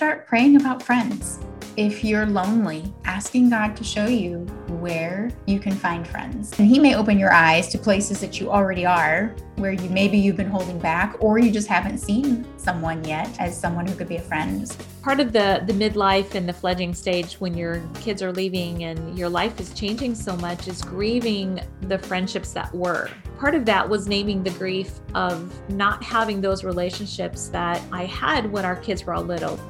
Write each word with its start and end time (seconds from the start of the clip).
start 0.00 0.26
praying 0.26 0.56
about 0.56 0.82
friends 0.82 1.40
if 1.76 2.02
you're 2.02 2.24
lonely, 2.24 2.90
asking 3.04 3.50
God 3.50 3.76
to 3.76 3.84
show 3.84 4.06
you 4.06 4.46
where 4.80 5.30
you 5.46 5.60
can 5.60 5.72
find 5.72 6.08
friends. 6.08 6.58
And 6.58 6.66
He 6.66 6.78
may 6.78 6.94
open 6.94 7.18
your 7.18 7.34
eyes 7.34 7.68
to 7.68 7.78
places 7.78 8.18
that 8.22 8.40
you 8.40 8.50
already 8.50 8.86
are, 8.86 9.36
where 9.56 9.72
you 9.72 9.90
maybe 9.90 10.16
you've 10.16 10.38
been 10.38 10.48
holding 10.48 10.78
back, 10.78 11.16
or 11.20 11.38
you 11.38 11.52
just 11.52 11.68
haven't 11.68 11.98
seen 11.98 12.46
someone 12.56 13.04
yet 13.04 13.28
as 13.38 13.60
someone 13.60 13.86
who 13.86 13.94
could 13.94 14.08
be 14.08 14.16
a 14.16 14.22
friend. 14.22 14.74
Part 15.02 15.20
of 15.20 15.34
the 15.34 15.62
the 15.66 15.74
midlife 15.74 16.34
and 16.34 16.48
the 16.48 16.54
fledging 16.54 16.94
stage 16.94 17.34
when 17.34 17.52
your 17.52 17.82
kids 17.96 18.22
are 18.22 18.32
leaving 18.32 18.84
and 18.84 19.18
your 19.18 19.28
life 19.28 19.60
is 19.60 19.70
changing 19.74 20.14
so 20.14 20.34
much 20.36 20.66
is 20.66 20.80
grieving 20.80 21.60
the 21.82 21.98
friendships 21.98 22.54
that 22.54 22.74
were. 22.74 23.10
Part 23.38 23.54
of 23.54 23.66
that 23.66 23.86
was 23.86 24.08
naming 24.08 24.42
the 24.42 24.50
grief 24.52 25.00
of 25.14 25.52
not 25.70 26.02
having 26.02 26.40
those 26.40 26.64
relationships 26.64 27.48
that 27.48 27.82
I 27.92 28.06
had 28.06 28.50
when 28.50 28.64
our 28.64 28.76
kids 28.76 29.04
were 29.04 29.12
all 29.12 29.24
little. 29.24 29.60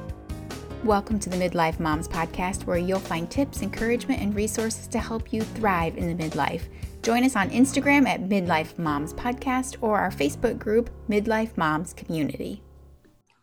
Welcome 0.85 1.19
to 1.19 1.29
the 1.29 1.37
Midlife 1.37 1.79
Moms 1.79 2.07
Podcast, 2.07 2.65
where 2.65 2.79
you'll 2.79 2.99
find 2.99 3.29
tips, 3.29 3.61
encouragement, 3.61 4.19
and 4.19 4.33
resources 4.33 4.87
to 4.87 4.97
help 4.97 5.31
you 5.31 5.43
thrive 5.43 5.95
in 5.95 6.07
the 6.07 6.23
midlife. 6.23 6.63
Join 7.03 7.23
us 7.23 7.35
on 7.35 7.51
Instagram 7.51 8.07
at 8.07 8.27
Midlife 8.27 8.79
Moms 8.79 9.13
Podcast 9.13 9.77
or 9.81 9.99
our 9.99 10.09
Facebook 10.09 10.57
group, 10.57 10.89
Midlife 11.07 11.55
Moms 11.55 11.93
Community. 11.93 12.63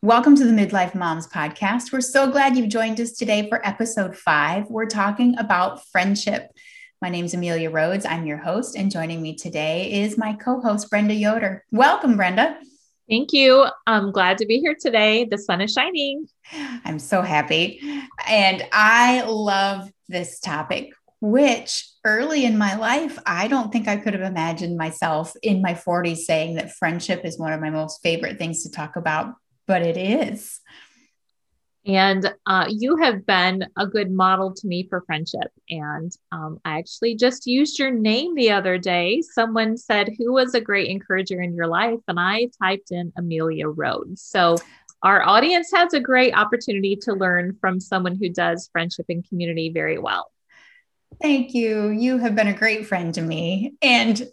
Welcome 0.03 0.35
to 0.35 0.45
the 0.45 0.51
Midlife 0.51 0.97
Moms 0.97 1.29
Podcast. 1.29 1.93
We're 1.93 2.01
so 2.01 2.29
glad 2.29 2.57
you've 2.57 2.71
joined 2.71 3.01
us 3.01 3.13
today 3.13 3.49
for 3.49 3.65
episode 3.65 4.17
five. 4.17 4.69
We're 4.69 4.87
talking 4.87 5.39
about 5.39 5.87
friendship. 5.87 6.51
My 7.01 7.09
name 7.09 7.27
is 7.27 7.35
Amelia 7.35 7.71
Rhodes. 7.71 8.05
I'm 8.05 8.27
your 8.27 8.39
host, 8.39 8.77
and 8.77 8.91
joining 8.91 9.23
me 9.23 9.37
today 9.37 10.03
is 10.03 10.19
my 10.19 10.33
co 10.33 10.61
host, 10.61 10.91
Brenda 10.91 11.15
Yoder. 11.15 11.65
Welcome, 11.71 12.17
Brenda. 12.17 12.59
Thank 13.09 13.33
you. 13.33 13.67
I'm 13.87 14.13
glad 14.13 14.39
to 14.39 14.47
be 14.47 14.59
here 14.59 14.77
today. 14.79 15.25
The 15.25 15.39
sun 15.39 15.63
is 15.63 15.73
shining. 15.73 16.27
I'm 16.85 16.99
so 16.99 17.23
happy. 17.23 17.81
And 18.27 18.63
I 18.71 19.23
love 19.23 19.91
this 20.09 20.41
topic, 20.41 20.91
which 21.21 21.89
early 22.05 22.45
in 22.45 22.59
my 22.59 22.77
life, 22.77 23.19
I 23.25 23.49
don't 23.49 23.73
think 23.73 23.89
I 23.89 23.97
could 23.97 24.13
have 24.13 24.23
imagined 24.23 24.77
myself 24.77 25.33
in 25.43 25.63
my 25.63 25.73
40s 25.73 26.19
saying 26.19 26.57
that 26.57 26.73
friendship 26.73 27.25
is 27.25 27.39
one 27.39 27.53
of 27.53 27.61
my 27.61 27.71
most 27.71 28.03
favorite 28.03 28.39
things 28.39 28.63
to 28.65 28.71
talk 28.71 28.97
about, 28.97 29.35
but 29.67 29.81
it 29.81 29.97
is. 29.97 30.61
And 31.89 32.35
uh, 32.45 32.67
you 32.69 32.97
have 32.99 33.25
been 33.25 33.67
a 33.79 33.87
good 33.87 34.11
model 34.11 34.53
to 34.53 34.67
me 34.67 34.87
for 34.91 35.01
friendship. 35.07 35.51
And 35.71 36.13
um, 36.33 36.61
I 36.67 36.79
actually 36.79 37.17
just 37.17 37.47
used 37.47 37.79
your 37.79 37.91
name 37.91 38.35
the 38.35 38.51
other 38.51 38.77
day. 38.77 39.23
Someone 39.23 39.79
said, 39.79 40.11
Who 40.19 40.35
was 40.35 40.55
a 40.55 40.61
great 40.61 40.91
encourager 40.91 41.41
in 41.41 41.55
your 41.55 41.67
life? 41.67 42.01
And 42.07 42.21
I 42.21 42.51
typed 42.63 42.91
in 42.91 43.11
Amelia 43.17 43.69
Rhodes. 43.69 44.21
So 44.21 44.59
our 45.03 45.27
audience 45.27 45.71
has 45.75 45.95
a 45.95 46.01
great 46.01 46.35
opportunity 46.35 46.95
to 47.03 47.15
learn 47.15 47.57
from 47.59 47.81
someone 47.81 48.17
who 48.17 48.29
does 48.29 48.69
friendship 48.71 49.07
and 49.09 49.27
community 49.27 49.71
very 49.73 49.97
well. 49.97 50.31
Thank 51.23 51.55
you. 51.55 51.89
You 51.89 52.19
have 52.19 52.35
been 52.35 52.49
a 52.49 52.53
great 52.53 52.87
friend 52.87 53.15
to 53.15 53.23
me. 53.23 53.77
And 53.81 54.29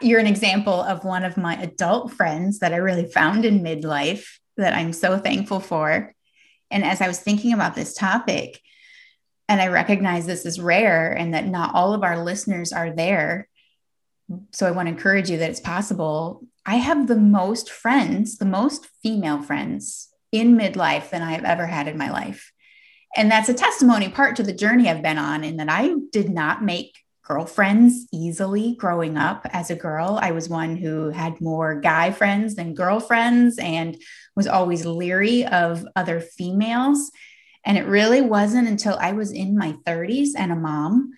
you're 0.00 0.20
an 0.20 0.26
example 0.26 0.80
of 0.80 1.04
one 1.04 1.24
of 1.24 1.36
my 1.36 1.60
adult 1.60 2.12
friends 2.12 2.60
that 2.60 2.72
I 2.72 2.76
really 2.76 3.04
found 3.04 3.44
in 3.44 3.60
midlife 3.60 4.26
that 4.56 4.72
I'm 4.72 4.94
so 4.94 5.18
thankful 5.18 5.60
for. 5.60 6.15
And 6.70 6.84
as 6.84 7.00
I 7.00 7.08
was 7.08 7.18
thinking 7.18 7.52
about 7.52 7.74
this 7.74 7.94
topic, 7.94 8.60
and 9.48 9.60
I 9.60 9.68
recognize 9.68 10.26
this 10.26 10.44
is 10.44 10.60
rare 10.60 11.12
and 11.12 11.34
that 11.34 11.46
not 11.46 11.74
all 11.74 11.94
of 11.94 12.02
our 12.02 12.22
listeners 12.24 12.72
are 12.72 12.90
there. 12.90 13.48
So 14.50 14.66
I 14.66 14.72
want 14.72 14.88
to 14.88 14.94
encourage 14.94 15.30
you 15.30 15.38
that 15.38 15.50
it's 15.50 15.60
possible. 15.60 16.42
I 16.64 16.76
have 16.76 17.06
the 17.06 17.16
most 17.16 17.70
friends, 17.70 18.38
the 18.38 18.44
most 18.44 18.86
female 19.02 19.40
friends 19.40 20.08
in 20.32 20.56
midlife 20.56 21.10
than 21.10 21.22
I 21.22 21.32
have 21.32 21.44
ever 21.44 21.66
had 21.66 21.86
in 21.86 21.96
my 21.96 22.10
life. 22.10 22.52
And 23.16 23.30
that's 23.30 23.48
a 23.48 23.54
testimony 23.54 24.08
part 24.08 24.36
to 24.36 24.42
the 24.42 24.52
journey 24.52 24.90
I've 24.90 25.02
been 25.02 25.18
on 25.18 25.44
in 25.44 25.58
that 25.58 25.70
I 25.70 25.94
did 26.10 26.28
not 26.28 26.62
make 26.62 26.98
girlfriends 27.26 28.06
easily 28.12 28.76
growing 28.76 29.16
up 29.16 29.46
as 29.50 29.70
a 29.70 29.76
girl. 29.76 30.18
I 30.20 30.30
was 30.30 30.48
one 30.48 30.76
who 30.76 31.10
had 31.10 31.40
more 31.40 31.80
guy 31.80 32.12
friends 32.12 32.54
than 32.54 32.74
girlfriends 32.74 33.58
and 33.58 33.96
was 34.36 34.46
always 34.46 34.86
leery 34.86 35.44
of 35.44 35.86
other 35.96 36.20
females. 36.20 37.10
And 37.64 37.76
it 37.76 37.86
really 37.86 38.20
wasn't 38.20 38.68
until 38.68 38.96
I 39.00 39.12
was 39.12 39.32
in 39.32 39.58
my 39.58 39.72
30s 39.84 40.30
and 40.36 40.52
a 40.52 40.56
mom 40.56 41.12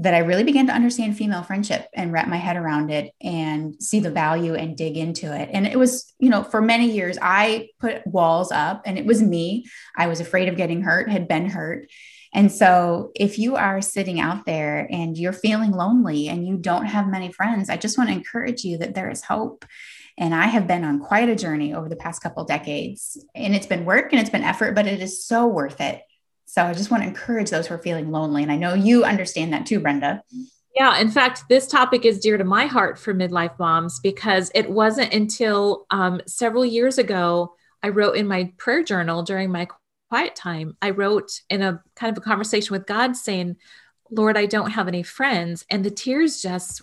that 0.00 0.14
I 0.14 0.18
really 0.18 0.42
began 0.42 0.66
to 0.66 0.72
understand 0.72 1.16
female 1.16 1.44
friendship 1.44 1.86
and 1.94 2.12
wrap 2.12 2.26
my 2.26 2.36
head 2.36 2.56
around 2.56 2.90
it 2.90 3.12
and 3.22 3.80
see 3.80 4.00
the 4.00 4.10
value 4.10 4.54
and 4.54 4.76
dig 4.76 4.96
into 4.96 5.32
it. 5.32 5.50
And 5.52 5.68
it 5.68 5.78
was, 5.78 6.12
you 6.18 6.30
know, 6.30 6.42
for 6.42 6.60
many 6.60 6.90
years, 6.90 7.16
I 7.22 7.68
put 7.78 8.04
walls 8.04 8.50
up 8.50 8.82
and 8.86 8.98
it 8.98 9.06
was 9.06 9.22
me. 9.22 9.66
I 9.96 10.08
was 10.08 10.18
afraid 10.18 10.48
of 10.48 10.56
getting 10.56 10.82
hurt, 10.82 11.08
had 11.08 11.28
been 11.28 11.48
hurt. 11.48 11.88
And 12.34 12.50
so, 12.50 13.12
if 13.14 13.38
you 13.38 13.54
are 13.56 13.80
sitting 13.80 14.20
out 14.20 14.44
there 14.44 14.88
and 14.90 15.16
you're 15.16 15.32
feeling 15.32 15.70
lonely 15.70 16.28
and 16.28 16.46
you 16.46 16.56
don't 16.56 16.86
have 16.86 17.06
many 17.06 17.30
friends, 17.30 17.70
I 17.70 17.76
just 17.76 17.96
want 17.96 18.10
to 18.10 18.16
encourage 18.16 18.64
you 18.64 18.78
that 18.78 18.94
there 18.94 19.08
is 19.08 19.22
hope 19.22 19.64
and 20.16 20.34
I 20.34 20.46
have 20.46 20.66
been 20.66 20.84
on 20.84 21.00
quite 21.00 21.28
a 21.28 21.34
journey 21.34 21.74
over 21.74 21.88
the 21.88 21.96
past 21.96 22.22
couple 22.22 22.44
decades. 22.44 23.22
And 23.34 23.54
it's 23.54 23.66
been 23.66 23.84
work 23.84 24.12
and 24.12 24.20
it's 24.20 24.30
been 24.30 24.44
effort, 24.44 24.74
but 24.74 24.86
it 24.86 25.00
is 25.00 25.24
so 25.24 25.46
worth 25.46 25.80
it. 25.80 26.02
So 26.46 26.62
I 26.62 26.72
just 26.72 26.90
want 26.90 27.02
to 27.02 27.08
encourage 27.08 27.50
those 27.50 27.66
who 27.66 27.74
are 27.74 27.82
feeling 27.82 28.12
lonely. 28.12 28.42
And 28.42 28.52
I 28.52 28.56
know 28.56 28.74
you 28.74 29.04
understand 29.04 29.52
that 29.52 29.66
too, 29.66 29.80
Brenda. 29.80 30.22
Yeah, 30.76 30.98
in 30.98 31.10
fact, 31.10 31.44
this 31.48 31.66
topic 31.66 32.04
is 32.04 32.20
dear 32.20 32.36
to 32.36 32.44
my 32.44 32.66
heart 32.66 32.98
for 32.98 33.14
midlife 33.14 33.58
moms 33.58 34.00
because 34.00 34.50
it 34.54 34.70
wasn't 34.70 35.12
until 35.12 35.86
um, 35.90 36.20
several 36.26 36.64
years 36.64 36.98
ago 36.98 37.54
I 37.82 37.88
wrote 37.88 38.16
in 38.16 38.26
my 38.26 38.52
prayer 38.56 38.82
journal 38.82 39.22
during 39.22 39.50
my 39.50 39.68
quiet 40.14 40.36
time. 40.36 40.76
I 40.80 40.90
wrote 40.90 41.40
in 41.50 41.60
a 41.60 41.82
kind 41.96 42.16
of 42.16 42.22
a 42.22 42.24
conversation 42.24 42.72
with 42.72 42.86
God 42.86 43.16
saying, 43.16 43.56
Lord, 44.12 44.36
I 44.36 44.46
don't 44.46 44.70
have 44.70 44.86
any 44.86 45.02
friends. 45.02 45.66
And 45.68 45.84
the 45.84 45.90
tears 45.90 46.40
just 46.40 46.82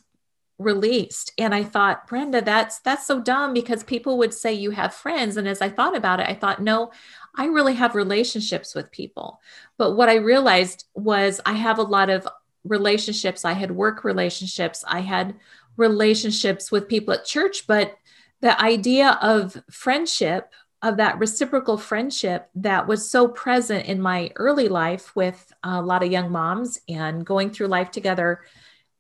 released 0.60 1.32
and 1.40 1.56
i 1.56 1.64
thought 1.64 2.08
brenda 2.08 2.40
that's 2.40 2.78
that's 2.82 3.08
so 3.08 3.20
dumb 3.20 3.52
because 3.52 3.84
people 3.84 4.20
would 4.20 4.32
say 4.32 4.54
you 4.54 4.70
have 4.70 4.94
friends 4.94 5.36
and 5.36 5.48
as 5.48 5.60
i 5.60 5.68
thought 5.68 5.98
about 5.98 6.20
it 6.20 6.30
i 6.30 6.36
thought 6.36 6.62
no 6.62 6.92
i 7.36 7.46
really 7.46 7.74
have 7.74 7.96
relationships 7.96 8.76
with 8.76 8.92
people 8.92 9.42
but 9.80 9.94
what 9.96 10.08
i 10.08 10.18
realized 10.18 10.86
was 10.94 11.42
i 11.48 11.54
have 11.54 11.80
a 11.80 11.82
lot 11.82 12.12
of 12.12 12.28
relationships 12.64 13.44
i 13.44 13.54
had 13.54 13.72
work 13.72 14.04
relationships 14.04 14.86
i 14.88 15.00
had 15.00 15.34
relationships 15.78 16.72
with 16.72 16.88
people 16.88 17.12
at 17.12 17.26
church 17.26 17.66
but 17.66 17.98
the 18.42 18.62
idea 18.62 19.18
of 19.20 19.60
friendship 19.72 20.54
of 20.82 20.98
that 20.98 21.20
reciprocal 21.20 21.78
friendship 21.78 22.50
that 22.56 22.88
was 22.88 23.10
so 23.10 23.28
present 23.28 23.86
in 23.86 24.02
my 24.02 24.32
early 24.36 24.68
life 24.68 25.16
with 25.16 25.54
a 25.64 25.82
lot 25.82 26.04
of 26.04 26.12
young 26.12 26.32
moms 26.32 26.80
and 26.90 27.26
going 27.26 27.52
through 27.52 27.68
life 27.68 27.92
together 27.92 28.42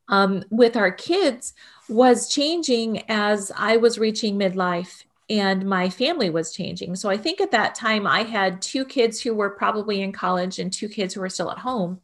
um, 0.07 0.43
with 0.49 0.75
our 0.75 0.91
kids 0.91 1.53
was 1.89 2.29
changing 2.29 3.03
as 3.09 3.51
I 3.57 3.77
was 3.77 3.97
reaching 3.97 4.37
midlife 4.37 5.03
and 5.29 5.65
my 5.65 5.89
family 5.89 6.29
was 6.29 6.53
changing. 6.53 6.95
So 6.97 7.09
I 7.09 7.17
think 7.17 7.39
at 7.39 7.51
that 7.51 7.73
time 7.73 8.05
I 8.05 8.23
had 8.23 8.61
two 8.61 8.85
kids 8.85 9.21
who 9.21 9.33
were 9.33 9.49
probably 9.49 10.01
in 10.01 10.11
college 10.11 10.59
and 10.59 10.71
two 10.71 10.89
kids 10.89 11.13
who 11.13 11.21
were 11.21 11.29
still 11.29 11.49
at 11.49 11.59
home. 11.59 12.01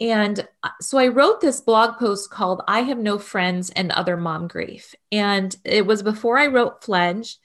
And 0.00 0.48
uh, 0.62 0.70
so 0.80 0.96
I 0.96 1.08
wrote 1.08 1.42
this 1.42 1.60
blog 1.60 1.98
post 1.98 2.30
called 2.30 2.62
I 2.66 2.80
Have 2.80 2.98
No 2.98 3.18
Friends 3.18 3.68
and 3.68 3.92
Other 3.92 4.16
Mom 4.16 4.48
Grief. 4.48 4.94
And 5.12 5.54
it 5.64 5.84
was 5.84 6.02
before 6.02 6.38
I 6.38 6.46
wrote 6.46 6.82
Fledge. 6.82 7.36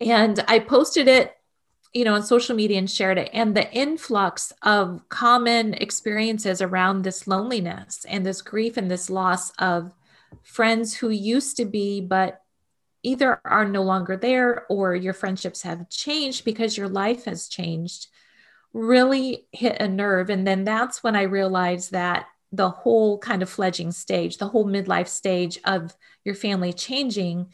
And 0.00 0.44
I 0.46 0.58
posted 0.60 1.08
it 1.08 1.34
you 1.94 2.04
know 2.04 2.14
on 2.14 2.22
social 2.22 2.54
media 2.54 2.78
and 2.78 2.90
shared 2.90 3.18
it. 3.18 3.30
And 3.32 3.56
the 3.56 3.72
influx 3.72 4.52
of 4.62 5.08
common 5.08 5.74
experiences 5.74 6.60
around 6.60 7.02
this 7.02 7.26
loneliness 7.26 8.04
and 8.08 8.24
this 8.24 8.42
grief 8.42 8.76
and 8.76 8.90
this 8.90 9.08
loss 9.10 9.50
of 9.58 9.94
friends 10.42 10.94
who 10.94 11.08
used 11.08 11.56
to 11.56 11.64
be 11.64 12.00
but 12.00 12.42
either 13.02 13.40
are 13.44 13.64
no 13.64 13.82
longer 13.82 14.16
there 14.16 14.66
or 14.68 14.94
your 14.94 15.14
friendships 15.14 15.62
have 15.62 15.88
changed 15.88 16.44
because 16.44 16.76
your 16.76 16.88
life 16.88 17.24
has 17.24 17.48
changed 17.48 18.08
really 18.74 19.46
hit 19.52 19.80
a 19.80 19.88
nerve. 19.88 20.28
And 20.30 20.46
then 20.46 20.64
that's 20.64 21.02
when 21.02 21.16
i 21.16 21.22
realized 21.22 21.92
that 21.92 22.26
the 22.52 22.70
whole 22.70 23.18
kind 23.18 23.42
of 23.42 23.50
fledging 23.50 23.92
stage 23.92 24.38
the 24.38 24.48
whole 24.48 24.66
midlife 24.66 25.08
stage 25.08 25.58
of 25.64 25.94
your 26.24 26.34
family 26.34 26.72
changing 26.72 27.46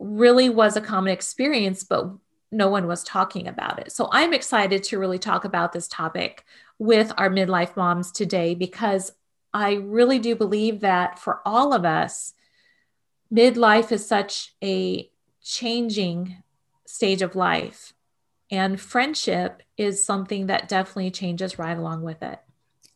really 0.00 0.48
was 0.48 0.76
a 0.76 0.80
common 0.80 1.12
experience 1.12 1.84
but 1.84 2.10
no 2.52 2.68
one 2.68 2.86
was 2.86 3.04
talking 3.04 3.46
about 3.46 3.78
it. 3.78 3.92
So 3.92 4.08
I'm 4.10 4.32
excited 4.32 4.82
to 4.84 4.98
really 4.98 5.18
talk 5.18 5.44
about 5.44 5.72
this 5.72 5.86
topic 5.86 6.44
with 6.78 7.12
our 7.16 7.30
midlife 7.30 7.76
moms 7.76 8.10
today 8.10 8.54
because 8.54 9.12
I 9.52 9.74
really 9.74 10.18
do 10.18 10.34
believe 10.34 10.80
that 10.80 11.18
for 11.18 11.40
all 11.44 11.72
of 11.72 11.84
us, 11.84 12.34
midlife 13.32 13.92
is 13.92 14.06
such 14.06 14.54
a 14.62 15.10
changing 15.42 16.42
stage 16.86 17.22
of 17.22 17.36
life. 17.36 17.92
And 18.50 18.80
friendship 18.80 19.62
is 19.76 20.04
something 20.04 20.46
that 20.46 20.68
definitely 20.68 21.12
changes 21.12 21.58
right 21.58 21.76
along 21.76 22.02
with 22.02 22.22
it. 22.22 22.40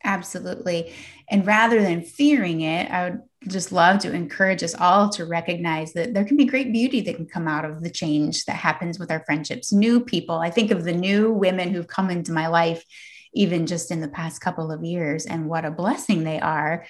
Absolutely. 0.02 0.92
And 1.30 1.46
rather 1.46 1.80
than 1.80 2.02
fearing 2.02 2.60
it, 2.60 2.90
I 2.90 3.04
would 3.04 3.22
just 3.48 3.72
love 3.72 3.98
to 4.00 4.12
encourage 4.12 4.62
us 4.62 4.74
all 4.74 5.08
to 5.10 5.24
recognize 5.24 5.92
that 5.92 6.14
there 6.14 6.24
can 6.24 6.36
be 6.36 6.44
great 6.44 6.72
beauty 6.72 7.00
that 7.02 7.16
can 7.16 7.26
come 7.26 7.48
out 7.48 7.64
of 7.64 7.82
the 7.82 7.90
change 7.90 8.44
that 8.44 8.56
happens 8.56 8.98
with 8.98 9.10
our 9.10 9.24
friendships. 9.24 9.72
New 9.72 10.00
people, 10.00 10.36
I 10.36 10.50
think 10.50 10.70
of 10.70 10.84
the 10.84 10.92
new 10.92 11.32
women 11.32 11.70
who've 11.72 11.86
come 11.86 12.10
into 12.10 12.32
my 12.32 12.46
life, 12.46 12.84
even 13.32 13.66
just 13.66 13.90
in 13.90 14.00
the 14.00 14.08
past 14.08 14.40
couple 14.40 14.70
of 14.72 14.84
years, 14.84 15.26
and 15.26 15.48
what 15.48 15.64
a 15.64 15.70
blessing 15.70 16.24
they 16.24 16.40
are 16.40 16.86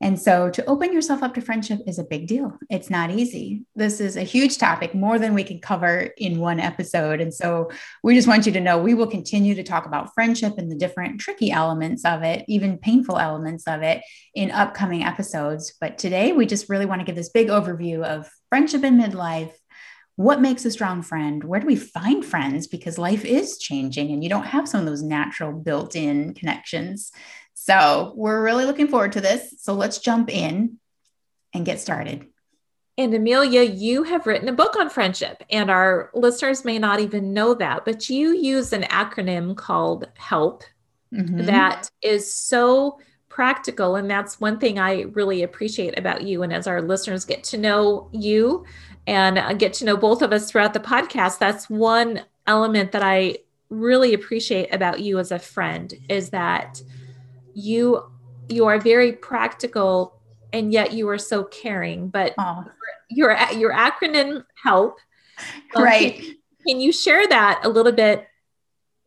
and 0.00 0.18
so 0.18 0.48
to 0.50 0.64
open 0.64 0.94
yourself 0.94 1.22
up 1.22 1.34
to 1.34 1.42
friendship 1.42 1.80
is 1.86 1.98
a 1.98 2.04
big 2.04 2.26
deal. 2.26 2.58
It's 2.70 2.88
not 2.88 3.10
easy. 3.10 3.64
This 3.76 4.00
is 4.00 4.16
a 4.16 4.22
huge 4.22 4.56
topic, 4.56 4.94
more 4.94 5.18
than 5.18 5.34
we 5.34 5.44
can 5.44 5.60
cover 5.60 6.10
in 6.16 6.38
one 6.38 6.58
episode. 6.58 7.20
And 7.20 7.34
so 7.34 7.70
we 8.02 8.14
just 8.14 8.26
want 8.26 8.46
you 8.46 8.52
to 8.52 8.60
know 8.60 8.78
we 8.78 8.94
will 8.94 9.06
continue 9.06 9.54
to 9.54 9.62
talk 9.62 9.84
about 9.84 10.14
friendship 10.14 10.54
and 10.56 10.70
the 10.70 10.76
different 10.76 11.20
tricky 11.20 11.50
elements 11.50 12.06
of 12.06 12.22
it, 12.22 12.46
even 12.48 12.78
painful 12.78 13.18
elements 13.18 13.64
of 13.66 13.82
it 13.82 14.02
in 14.34 14.50
upcoming 14.50 15.04
episodes. 15.04 15.74
But 15.78 15.98
today 15.98 16.32
we 16.32 16.46
just 16.46 16.70
really 16.70 16.86
want 16.86 17.00
to 17.00 17.04
give 17.04 17.16
this 17.16 17.28
big 17.28 17.48
overview 17.48 18.02
of 18.02 18.30
friendship 18.48 18.84
in 18.84 18.96
midlife. 18.96 19.52
What 20.16 20.40
makes 20.40 20.64
a 20.64 20.70
strong 20.70 21.02
friend? 21.02 21.44
Where 21.44 21.60
do 21.60 21.66
we 21.66 21.76
find 21.76 22.24
friends? 22.24 22.66
Because 22.66 22.98
life 22.98 23.24
is 23.24 23.58
changing 23.58 24.10
and 24.12 24.22
you 24.22 24.28
don't 24.28 24.46
have 24.46 24.68
some 24.68 24.80
of 24.80 24.86
those 24.86 25.02
natural 25.02 25.52
built 25.52 25.94
in 25.96 26.34
connections. 26.34 27.10
So 27.62 28.14
we're 28.16 28.42
really 28.42 28.64
looking 28.64 28.88
forward 28.88 29.12
to 29.12 29.20
this. 29.20 29.54
So 29.58 29.74
let's 29.74 29.98
jump 29.98 30.34
in 30.34 30.78
and 31.52 31.66
get 31.66 31.78
started. 31.78 32.26
And 32.96 33.12
Amelia, 33.12 33.60
you 33.60 34.02
have 34.02 34.26
written 34.26 34.48
a 34.48 34.54
book 34.54 34.76
on 34.76 34.88
friendship, 34.88 35.42
and 35.50 35.70
our 35.70 36.10
listeners 36.14 36.64
may 36.64 36.78
not 36.78 37.00
even 37.00 37.34
know 37.34 37.52
that, 37.52 37.84
but 37.84 38.08
you 38.08 38.34
use 38.34 38.72
an 38.72 38.84
acronym 38.84 39.54
called 39.54 40.08
HELP 40.16 40.64
mm-hmm. 41.12 41.44
that 41.44 41.90
is 42.00 42.32
so 42.32 42.98
practical. 43.28 43.94
And 43.94 44.10
that's 44.10 44.40
one 44.40 44.58
thing 44.58 44.78
I 44.78 45.02
really 45.02 45.42
appreciate 45.42 45.98
about 45.98 46.22
you. 46.22 46.42
And 46.42 46.54
as 46.54 46.66
our 46.66 46.80
listeners 46.80 47.26
get 47.26 47.44
to 47.44 47.58
know 47.58 48.08
you 48.10 48.64
and 49.06 49.36
uh, 49.36 49.52
get 49.52 49.74
to 49.74 49.84
know 49.84 49.98
both 49.98 50.22
of 50.22 50.32
us 50.32 50.50
throughout 50.50 50.72
the 50.72 50.80
podcast, 50.80 51.38
that's 51.38 51.68
one 51.68 52.22
element 52.46 52.92
that 52.92 53.02
I 53.02 53.36
really 53.68 54.14
appreciate 54.14 54.72
about 54.74 55.00
you 55.00 55.18
as 55.18 55.30
a 55.30 55.38
friend 55.38 55.92
is 56.08 56.30
that 56.30 56.82
you 57.60 58.02
you 58.48 58.66
are 58.66 58.80
very 58.80 59.12
practical 59.12 60.20
and 60.52 60.72
yet 60.72 60.92
you 60.92 61.08
are 61.08 61.18
so 61.18 61.44
caring 61.44 62.08
but 62.08 62.34
oh. 62.38 62.64
your 63.08 63.36
your 63.52 63.72
acronym 63.72 64.44
help. 64.62 64.98
Um, 65.74 65.84
right. 65.84 66.16
can, 66.16 66.34
can, 66.66 66.80
you 66.80 66.92
share 66.92 67.26
that 67.28 67.62
a 67.64 67.68
little 67.68 67.92
bit 67.92 68.26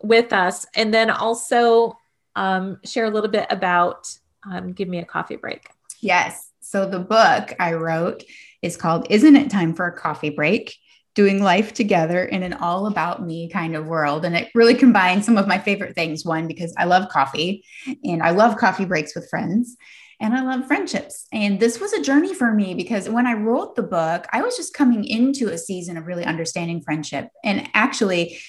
with 0.01 0.33
us? 0.33 0.65
And 0.73 0.91
then 0.91 1.11
also 1.11 1.97
um, 2.35 2.79
share 2.83 3.05
a 3.05 3.11
little 3.11 3.29
bit 3.29 3.45
about 3.51 4.07
um, 4.50 4.73
give 4.73 4.88
me 4.88 4.97
a 4.97 5.05
coffee 5.05 5.35
break. 5.35 5.67
Yes. 6.01 6.50
So 6.59 6.89
the 6.89 7.00
book 7.00 7.53
i 7.59 7.73
wrote 7.73 8.23
is 8.63 8.77
called 8.77 9.05
isn't 9.11 9.35
it 9.35 9.51
time 9.51 9.75
for 9.75 9.85
a 9.85 9.95
coffee 9.95 10.31
break 10.31 10.75
doing 11.15 11.44
life 11.44 11.74
together 11.74 12.24
in 12.24 12.44
an 12.44 12.54
all 12.54 12.88
about 12.88 13.25
me 13.25 13.50
kind 13.50 13.75
of 13.75 13.86
world. 13.86 14.25
And 14.25 14.36
it 14.36 14.50
really 14.56 14.74
combines 14.74 15.25
some 15.25 15.38
of 15.38 15.48
my 15.48 15.60
favorite 15.60 15.95
things. 15.95 16.25
One, 16.25 16.48
because 16.48 16.74
I 16.77 16.86
love 16.86 17.10
coffee 17.10 17.63
and 18.04 18.24
I 18.24 18.31
love 18.31 18.57
coffee 18.57 18.86
breaks 18.86 19.13
with 19.15 19.30
friends 19.30 19.77
and 20.19 20.33
I 20.33 20.42
love 20.42 20.65
friendships. 20.65 21.27
And 21.31 21.60
this 21.60 21.80
was 21.80 21.94
a 21.94 22.01
journey 22.01 22.33
for 22.33 22.51
me 22.54 22.74
because 22.74 23.10
when 23.10 23.27
I 23.27 23.33
wrote 23.33 23.75
the 23.75 23.83
book, 23.83 24.25
I 24.31 24.42
was 24.42 24.57
just 24.57 24.74
coming 24.74 25.04
into 25.06 25.50
a 25.50 25.57
season 25.57 25.98
of 25.98 26.07
really 26.07 26.25
understanding 26.25 26.81
friendship. 26.81 27.27
And 27.44 27.69
actually, 27.74 28.39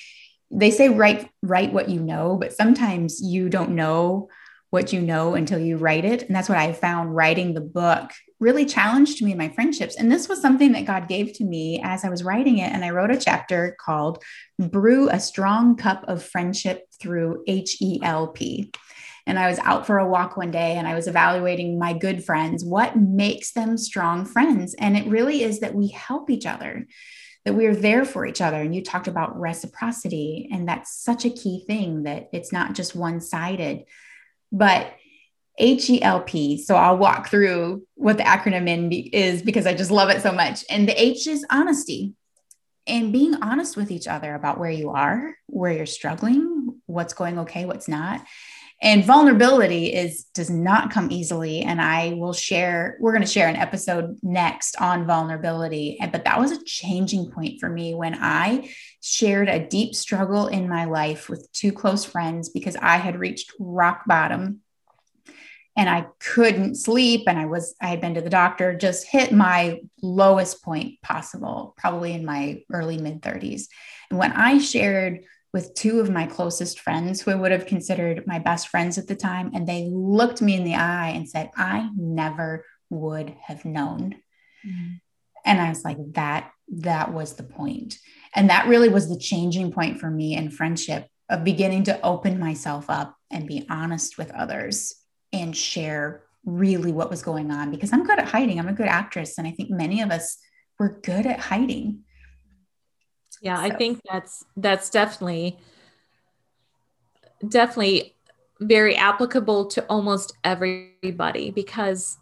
they 0.50 0.70
say 0.70 0.88
write 0.88 1.28
write 1.42 1.72
what 1.72 1.88
you 1.88 2.00
know, 2.00 2.36
but 2.40 2.52
sometimes 2.52 3.20
you 3.20 3.48
don't 3.48 3.70
know 3.70 4.28
what 4.70 4.92
you 4.92 5.00
know 5.00 5.34
until 5.34 5.58
you 5.58 5.76
write 5.76 6.04
it. 6.04 6.22
And 6.22 6.34
that's 6.34 6.48
what 6.48 6.58
I 6.58 6.72
found 6.72 7.14
writing 7.14 7.54
the 7.54 7.60
book 7.60 8.10
really 8.40 8.64
challenged 8.64 9.22
me 9.22 9.32
in 9.32 9.38
my 9.38 9.48
friendships. 9.48 9.96
And 9.96 10.10
this 10.10 10.28
was 10.28 10.40
something 10.40 10.72
that 10.72 10.86
God 10.86 11.08
gave 11.08 11.32
to 11.34 11.44
me 11.44 11.80
as 11.82 12.04
I 12.04 12.08
was 12.08 12.24
writing 12.24 12.58
it. 12.58 12.72
And 12.72 12.84
I 12.84 12.90
wrote 12.90 13.10
a 13.10 13.18
chapter 13.18 13.76
called 13.80 14.22
Brew 14.58 15.08
a 15.08 15.20
Strong 15.20 15.76
Cup 15.76 16.04
of 16.08 16.22
Friendship 16.22 16.84
Through 17.00 17.44
H 17.46 17.80
E 17.80 18.00
L 18.02 18.28
P. 18.28 18.72
And 19.26 19.38
I 19.38 19.48
was 19.48 19.58
out 19.60 19.86
for 19.86 19.98
a 19.98 20.08
walk 20.08 20.36
one 20.36 20.50
day 20.50 20.74
and 20.74 20.86
I 20.86 20.94
was 20.94 21.06
evaluating 21.06 21.78
my 21.78 21.94
good 21.94 22.24
friends. 22.24 22.64
What 22.64 22.96
makes 22.96 23.52
them 23.52 23.78
strong 23.78 24.26
friends? 24.26 24.74
And 24.74 24.96
it 24.96 25.06
really 25.06 25.42
is 25.42 25.60
that 25.60 25.74
we 25.74 25.88
help 25.88 26.28
each 26.28 26.44
other, 26.44 26.86
that 27.46 27.54
we 27.54 27.64
are 27.64 27.74
there 27.74 28.04
for 28.04 28.26
each 28.26 28.42
other. 28.42 28.60
And 28.60 28.74
you 28.74 28.82
talked 28.82 29.08
about 29.08 29.40
reciprocity. 29.40 30.50
And 30.52 30.68
that's 30.68 31.02
such 31.02 31.24
a 31.24 31.30
key 31.30 31.64
thing 31.66 32.02
that 32.02 32.28
it's 32.32 32.52
not 32.52 32.74
just 32.74 32.94
one 32.94 33.20
sided 33.20 33.84
but 34.54 34.94
H 35.58 35.88
E 35.88 36.02
L 36.02 36.20
P. 36.20 36.58
So 36.58 36.74
I'll 36.74 36.98
walk 36.98 37.28
through 37.28 37.86
what 37.94 38.16
the 38.16 38.24
acronym 38.24 38.68
in 38.68 38.90
is 38.90 39.42
because 39.42 39.66
I 39.66 39.74
just 39.74 39.90
love 39.90 40.10
it 40.10 40.22
so 40.22 40.32
much. 40.32 40.64
And 40.68 40.88
the 40.88 41.00
H 41.00 41.26
is 41.26 41.46
honesty 41.50 42.14
and 42.86 43.12
being 43.12 43.36
honest 43.36 43.76
with 43.76 43.90
each 43.90 44.08
other 44.08 44.34
about 44.34 44.58
where 44.58 44.70
you 44.70 44.90
are, 44.90 45.34
where 45.46 45.72
you're 45.72 45.86
struggling, 45.86 46.80
what's 46.86 47.14
going 47.14 47.38
okay, 47.40 47.64
what's 47.64 47.88
not. 47.88 48.24
And 48.82 49.04
vulnerability 49.04 49.94
is 49.94 50.24
does 50.34 50.50
not 50.50 50.90
come 50.90 51.10
easily. 51.10 51.62
And 51.62 51.80
I 51.80 52.14
will 52.14 52.34
share, 52.34 52.98
we're 53.00 53.12
going 53.12 53.24
to 53.24 53.30
share 53.30 53.48
an 53.48 53.56
episode 53.56 54.18
next 54.22 54.78
on 54.78 55.06
vulnerability. 55.06 55.96
But 56.12 56.24
that 56.24 56.38
was 56.38 56.50
a 56.50 56.62
changing 56.64 57.30
point 57.30 57.60
for 57.60 57.70
me 57.70 57.94
when 57.94 58.18
I 58.20 58.70
shared 59.00 59.48
a 59.48 59.64
deep 59.66 59.94
struggle 59.94 60.48
in 60.48 60.68
my 60.68 60.84
life 60.84 61.30
with 61.30 61.50
two 61.52 61.72
close 61.72 62.04
friends 62.04 62.50
because 62.50 62.76
I 62.76 62.96
had 62.96 63.18
reached 63.18 63.52
rock 63.58 64.02
bottom 64.06 64.60
and 65.76 65.90
I 65.90 66.06
couldn't 66.20 66.76
sleep 66.76 67.24
and 67.26 67.38
I 67.38 67.46
was 67.46 67.74
I 67.80 67.88
had 67.88 68.00
been 68.00 68.14
to 68.14 68.20
the 68.20 68.30
doctor 68.30 68.74
just 68.74 69.06
hit 69.06 69.32
my 69.32 69.80
lowest 70.02 70.62
point 70.62 71.00
possible 71.02 71.74
probably 71.76 72.12
in 72.12 72.24
my 72.24 72.62
early 72.72 72.98
mid 72.98 73.22
30s 73.22 73.68
and 74.10 74.18
when 74.18 74.32
I 74.32 74.58
shared 74.58 75.24
with 75.54 75.72
two 75.74 76.00
of 76.00 76.10
my 76.10 76.26
closest 76.26 76.80
friends 76.80 77.22
who 77.22 77.30
I 77.30 77.36
would 77.36 77.52
have 77.52 77.66
considered 77.66 78.26
my 78.26 78.40
best 78.40 78.68
friends 78.68 78.98
at 78.98 79.06
the 79.06 79.14
time. 79.14 79.52
And 79.54 79.68
they 79.68 79.88
looked 79.88 80.42
me 80.42 80.56
in 80.56 80.64
the 80.64 80.74
eye 80.74 81.10
and 81.10 81.28
said, 81.28 81.48
I 81.56 81.88
never 81.96 82.64
would 82.90 83.36
have 83.40 83.64
known. 83.64 84.16
Mm-hmm. 84.66 84.94
And 85.44 85.60
I 85.60 85.68
was 85.68 85.84
like, 85.84 85.98
that, 86.14 86.50
that 86.68 87.12
was 87.12 87.34
the 87.34 87.44
point. 87.44 87.98
And 88.34 88.50
that 88.50 88.66
really 88.66 88.88
was 88.88 89.08
the 89.08 89.18
changing 89.18 89.70
point 89.70 90.00
for 90.00 90.10
me 90.10 90.36
in 90.36 90.50
friendship 90.50 91.06
of 91.28 91.44
beginning 91.44 91.84
to 91.84 92.04
open 92.04 92.40
myself 92.40 92.90
up 92.90 93.16
and 93.30 93.46
be 93.46 93.64
honest 93.70 94.18
with 94.18 94.32
others 94.32 94.92
and 95.34 95.56
share 95.56 96.22
really 96.44 96.92
what 96.92 97.10
was 97.10 97.22
going 97.22 97.50
on 97.50 97.70
because 97.70 97.92
I'm 97.92 98.04
good 98.04 98.18
at 98.18 98.28
hiding. 98.28 98.58
I'm 98.58 98.68
a 98.68 98.72
good 98.72 98.86
actress. 98.86 99.38
And 99.38 99.46
I 99.46 99.50
think 99.50 99.70
many 99.70 100.02
of 100.02 100.10
us 100.10 100.38
were 100.78 101.00
good 101.02 101.26
at 101.26 101.40
hiding. 101.40 102.00
Yeah, 103.40 103.56
so. 103.56 103.62
I 103.62 103.76
think 103.76 104.00
that's 104.10 104.44
that's 104.56 104.90
definitely 104.90 105.58
definitely 107.46 108.14
very 108.60 108.96
applicable 108.96 109.66
to 109.66 109.84
almost 109.86 110.34
everybody 110.44 111.50
because 111.50 112.16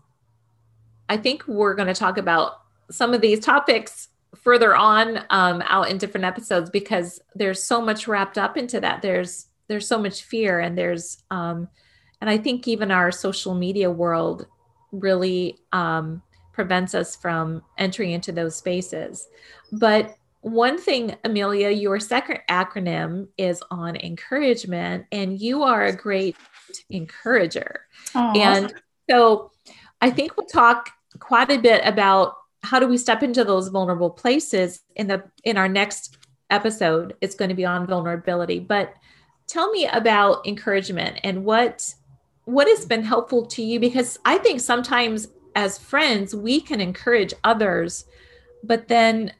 I 1.08 1.16
think 1.16 1.46
we're 1.46 1.74
going 1.74 1.88
to 1.88 1.94
talk 1.94 2.18
about 2.18 2.60
some 2.90 3.14
of 3.14 3.20
these 3.20 3.40
topics 3.40 4.08
further 4.34 4.74
on 4.74 5.24
um, 5.30 5.62
out 5.66 5.90
in 5.90 5.98
different 5.98 6.24
episodes 6.24 6.70
because 6.70 7.20
there's 7.34 7.62
so 7.62 7.80
much 7.80 8.08
wrapped 8.08 8.38
up 8.38 8.56
into 8.56 8.80
that. 8.80 9.02
There's 9.02 9.46
there's 9.68 9.86
so 9.86 9.98
much 9.98 10.24
fear 10.24 10.60
and 10.60 10.76
there's 10.76 11.22
um, 11.30 11.68
and 12.22 12.30
I 12.30 12.38
think 12.38 12.68
even 12.68 12.92
our 12.92 13.10
social 13.10 13.52
media 13.52 13.90
world 13.90 14.46
really 14.92 15.58
um, 15.72 16.22
prevents 16.52 16.94
us 16.94 17.16
from 17.16 17.62
entering 17.78 18.12
into 18.12 18.30
those 18.30 18.54
spaces. 18.54 19.26
But 19.72 20.14
one 20.42 20.80
thing, 20.80 21.16
Amelia, 21.24 21.70
your 21.70 21.98
second 21.98 22.38
acronym 22.48 23.26
is 23.36 23.60
on 23.72 23.96
encouragement, 23.96 25.06
and 25.10 25.40
you 25.40 25.64
are 25.64 25.86
a 25.86 25.96
great 25.96 26.36
encourager. 26.90 27.86
Aww. 28.14 28.36
And 28.36 28.74
so 29.10 29.50
I 30.00 30.10
think 30.10 30.36
we'll 30.36 30.46
talk 30.46 30.90
quite 31.18 31.50
a 31.50 31.58
bit 31.58 31.82
about 31.84 32.36
how 32.62 32.78
do 32.78 32.86
we 32.86 32.98
step 32.98 33.24
into 33.24 33.42
those 33.42 33.66
vulnerable 33.66 34.10
places 34.10 34.82
in 34.94 35.08
the 35.08 35.24
in 35.42 35.56
our 35.56 35.68
next 35.68 36.18
episode. 36.50 37.16
It's 37.20 37.34
going 37.34 37.48
to 37.48 37.56
be 37.56 37.64
on 37.64 37.84
vulnerability. 37.84 38.60
But 38.60 38.94
tell 39.48 39.72
me 39.72 39.88
about 39.88 40.46
encouragement 40.46 41.18
and 41.24 41.44
what 41.44 41.92
what 42.44 42.68
has 42.68 42.84
been 42.84 43.04
helpful 43.04 43.46
to 43.46 43.62
you 43.62 43.78
because 43.78 44.18
I 44.24 44.38
think 44.38 44.60
sometimes 44.60 45.28
as 45.54 45.78
friends 45.78 46.34
we 46.34 46.60
can 46.60 46.80
encourage 46.80 47.34
others, 47.44 48.04
but 48.62 48.88
then 48.88 49.32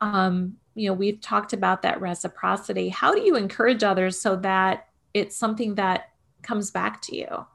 um, 0.00 0.56
you 0.78 0.88
know, 0.88 0.94
we've 0.94 1.20
talked 1.20 1.52
about 1.52 1.82
that 1.82 2.00
reciprocity. 2.00 2.88
How 2.88 3.12
do 3.12 3.20
you 3.20 3.36
encourage 3.36 3.82
others 3.82 4.20
so 4.20 4.36
that 4.36 4.86
it's 5.12 5.36
something 5.36 5.74
that 5.74 6.10
comes 6.42 6.70
back 6.70 7.02
to 7.02 7.16
you? 7.16 7.46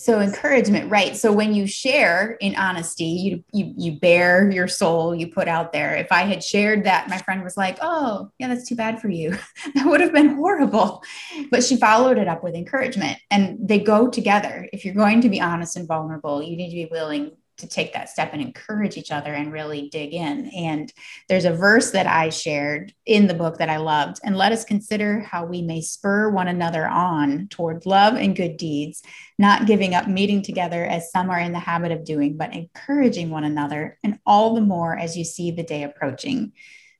So 0.00 0.20
encouragement, 0.20 0.92
right? 0.92 1.16
So 1.16 1.32
when 1.32 1.52
you 1.52 1.66
share 1.66 2.38
in 2.40 2.54
honesty, 2.54 3.04
you 3.04 3.44
you 3.52 3.74
you 3.76 3.98
bare 3.98 4.48
your 4.48 4.68
soul, 4.68 5.12
you 5.12 5.26
put 5.26 5.48
out 5.48 5.72
there. 5.72 5.96
If 5.96 6.12
I 6.12 6.22
had 6.22 6.44
shared 6.44 6.84
that, 6.84 7.08
my 7.08 7.18
friend 7.18 7.42
was 7.42 7.56
like, 7.56 7.78
"Oh, 7.82 8.30
yeah, 8.38 8.46
that's 8.46 8.68
too 8.68 8.76
bad 8.76 9.00
for 9.00 9.08
you." 9.08 9.36
that 9.74 9.86
would 9.86 10.00
have 10.00 10.12
been 10.12 10.36
horrible. 10.36 11.02
but 11.50 11.64
she 11.64 11.76
followed 11.76 12.16
it 12.16 12.28
up 12.28 12.44
with 12.44 12.54
encouragement 12.54 13.18
and 13.32 13.58
they 13.60 13.80
go 13.80 14.08
together 14.08 14.68
if 14.72 14.84
you're 14.84 14.94
going 14.94 15.20
to 15.22 15.28
be 15.28 15.40
honest 15.40 15.76
and 15.76 15.88
vulnerable 15.88 16.42
you 16.42 16.56
need 16.56 16.70
to 16.70 16.76
be 16.76 16.88
willing 16.90 17.32
to 17.58 17.68
take 17.68 17.92
that 17.92 18.08
step 18.08 18.30
and 18.32 18.40
encourage 18.40 18.96
each 18.96 19.10
other 19.10 19.32
and 19.32 19.52
really 19.52 19.88
dig 19.90 20.14
in. 20.14 20.46
And 20.56 20.92
there's 21.28 21.44
a 21.44 21.52
verse 21.52 21.90
that 21.90 22.06
I 22.06 22.30
shared 22.30 22.94
in 23.04 23.26
the 23.26 23.34
book 23.34 23.58
that 23.58 23.68
I 23.68 23.76
loved. 23.76 24.20
And 24.24 24.36
let 24.36 24.52
us 24.52 24.64
consider 24.64 25.20
how 25.20 25.44
we 25.44 25.62
may 25.62 25.80
spur 25.80 26.30
one 26.30 26.48
another 26.48 26.86
on 26.86 27.48
toward 27.48 27.86
love 27.86 28.14
and 28.14 28.36
good 28.36 28.56
deeds, 28.56 29.02
not 29.38 29.66
giving 29.66 29.94
up 29.94 30.08
meeting 30.08 30.42
together 30.42 30.84
as 30.84 31.10
some 31.10 31.30
are 31.30 31.40
in 31.40 31.52
the 31.52 31.58
habit 31.58 31.92
of 31.92 32.04
doing, 32.04 32.36
but 32.36 32.54
encouraging 32.54 33.30
one 33.30 33.44
another, 33.44 33.98
and 34.02 34.18
all 34.24 34.54
the 34.54 34.60
more 34.60 34.96
as 34.96 35.16
you 35.16 35.24
see 35.24 35.50
the 35.50 35.62
day 35.62 35.82
approaching. 35.82 36.52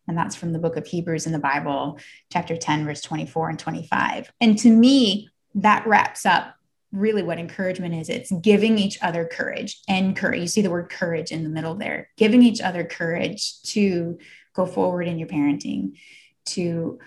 And 0.07 0.17
that's 0.17 0.37
from 0.37 0.53
the 0.53 0.59
book 0.59 0.77
of 0.77 0.87
Hebrews 0.87 1.27
in 1.27 1.33
the 1.33 1.39
Bible, 1.39 1.99
chapter 2.33 2.57
10, 2.57 2.87
verse 2.87 3.03
24 3.03 3.51
and 3.51 3.59
25. 3.59 4.33
And 4.41 4.59
to 4.59 4.71
me, 4.71 5.29
that 5.55 5.87
wraps 5.87 6.25
up 6.25 6.55
really 6.93 7.23
what 7.23 7.39
encouragement 7.39 7.95
is 7.95 8.09
it's 8.09 8.33
giving 8.41 8.79
each 8.79 8.99
other 9.03 9.25
courage 9.25 9.81
and 9.89 10.17
courage. 10.17 10.41
You 10.41 10.47
see 10.47 10.63
the 10.63 10.71
word 10.71 10.91
courage 10.91 11.33
in 11.33 11.43
the 11.43 11.51
middle 11.51 11.75
there, 11.75 12.09
giving 12.17 12.43
each 12.43 12.61
other 12.61 12.85
courage 12.85 13.61
to 13.63 14.19
go 14.55 14.67
forward 14.67 15.07
in 15.07 15.19
your 15.19 15.29
parenting, 15.29 15.99
to 16.47 16.99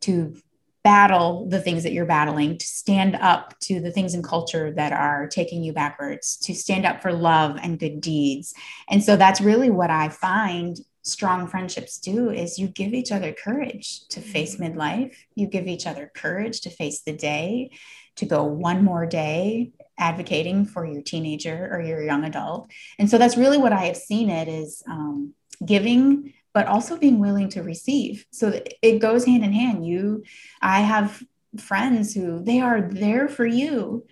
to 0.00 0.36
battle 0.84 1.48
the 1.48 1.60
things 1.60 1.84
that 1.84 1.92
you're 1.92 2.04
battling, 2.04 2.58
to 2.58 2.66
stand 2.66 3.14
up 3.16 3.58
to 3.60 3.80
the 3.80 3.92
things 3.92 4.14
in 4.14 4.22
culture 4.22 4.72
that 4.72 4.92
are 4.92 5.28
taking 5.28 5.62
you 5.62 5.72
backwards, 5.72 6.36
to 6.36 6.54
stand 6.54 6.84
up 6.84 7.00
for 7.00 7.12
love 7.12 7.56
and 7.62 7.78
good 7.78 8.00
deeds. 8.00 8.52
And 8.90 9.02
so 9.02 9.16
that's 9.16 9.40
really 9.40 9.70
what 9.70 9.90
I 9.90 10.08
find 10.08 10.76
strong 11.02 11.46
friendships 11.46 11.98
do 11.98 12.30
is 12.30 12.58
you 12.58 12.68
give 12.68 12.94
each 12.94 13.12
other 13.12 13.32
courage 13.32 14.06
to 14.08 14.20
face 14.20 14.56
mm-hmm. 14.56 14.78
midlife, 14.78 15.16
you 15.34 15.46
give 15.46 15.66
each 15.66 15.86
other 15.86 16.10
courage 16.14 16.60
to 16.62 16.70
face 16.70 17.02
the 17.02 17.12
day 17.12 17.70
to 18.16 18.26
go 18.26 18.44
one 18.44 18.84
more 18.84 19.06
day 19.06 19.72
advocating 19.98 20.64
for 20.64 20.84
your 20.86 21.02
teenager 21.02 21.68
or 21.72 21.80
your 21.80 22.02
young 22.02 22.24
adult. 22.24 22.70
And 22.98 23.08
so 23.08 23.18
that's 23.18 23.36
really 23.36 23.58
what 23.58 23.72
I 23.72 23.84
have 23.84 23.96
seen 23.96 24.30
it 24.30 24.48
is 24.48 24.82
um, 24.88 25.34
giving, 25.64 26.32
but 26.52 26.66
also 26.66 26.96
being 26.96 27.18
willing 27.18 27.48
to 27.50 27.62
receive. 27.62 28.26
So 28.30 28.60
it 28.82 28.98
goes 28.98 29.24
hand 29.24 29.44
in 29.44 29.52
hand. 29.52 29.86
You, 29.86 30.24
I 30.60 30.80
have 30.80 31.22
friends 31.58 32.14
who 32.14 32.42
they 32.42 32.60
are 32.60 32.80
there 32.80 33.28
for 33.28 33.46
you. 33.46 34.06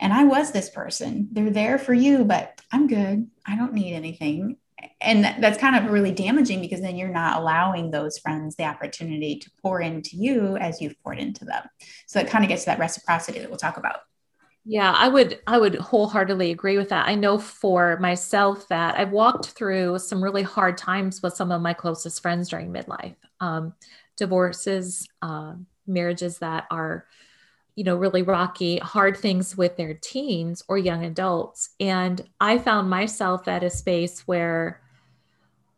And 0.00 0.12
I 0.12 0.24
was 0.24 0.52
this 0.52 0.70
person. 0.70 1.28
They're 1.32 1.50
there 1.50 1.78
for 1.78 1.92
you, 1.92 2.24
but 2.24 2.60
I'm 2.70 2.86
good. 2.86 3.28
I 3.46 3.56
don't 3.56 3.74
need 3.74 3.94
anything 3.94 4.56
and 5.00 5.24
that's 5.42 5.58
kind 5.58 5.76
of 5.76 5.90
really 5.92 6.12
damaging 6.12 6.60
because 6.60 6.80
then 6.80 6.96
you're 6.96 7.08
not 7.08 7.40
allowing 7.40 7.90
those 7.90 8.18
friends 8.18 8.56
the 8.56 8.64
opportunity 8.64 9.36
to 9.36 9.50
pour 9.62 9.80
into 9.80 10.16
you 10.16 10.56
as 10.56 10.80
you've 10.80 11.00
poured 11.02 11.18
into 11.18 11.44
them. 11.44 11.64
So 12.06 12.20
it 12.20 12.28
kind 12.28 12.44
of 12.44 12.48
gets 12.48 12.62
to 12.62 12.66
that 12.66 12.78
reciprocity 12.78 13.38
that 13.40 13.48
we'll 13.48 13.58
talk 13.58 13.76
about. 13.76 14.00
Yeah 14.64 14.92
i 14.94 15.08
would 15.08 15.38
i 15.46 15.56
would 15.56 15.76
wholeheartedly 15.76 16.50
agree 16.50 16.76
with 16.76 16.90
that. 16.90 17.08
I 17.08 17.14
know 17.14 17.38
for 17.38 17.98
myself 18.00 18.68
that 18.68 18.98
i've 18.98 19.12
walked 19.12 19.46
through 19.46 19.98
some 19.98 20.22
really 20.22 20.42
hard 20.42 20.76
times 20.76 21.22
with 21.22 21.34
some 21.34 21.50
of 21.52 21.62
my 21.62 21.72
closest 21.72 22.20
friends 22.20 22.50
during 22.50 22.70
midlife 22.70 23.16
um, 23.40 23.72
divorces 24.16 25.08
uh, 25.22 25.54
marriages 25.86 26.38
that 26.38 26.66
are 26.70 27.06
you 27.78 27.84
know 27.84 27.94
really 27.94 28.22
rocky 28.22 28.78
hard 28.78 29.16
things 29.16 29.56
with 29.56 29.76
their 29.76 29.94
teens 29.94 30.64
or 30.66 30.76
young 30.76 31.04
adults. 31.04 31.70
And 31.78 32.20
i 32.40 32.58
found 32.58 32.90
myself 32.90 33.46
at 33.46 33.62
a 33.62 33.70
space 33.70 34.26
where 34.26 34.82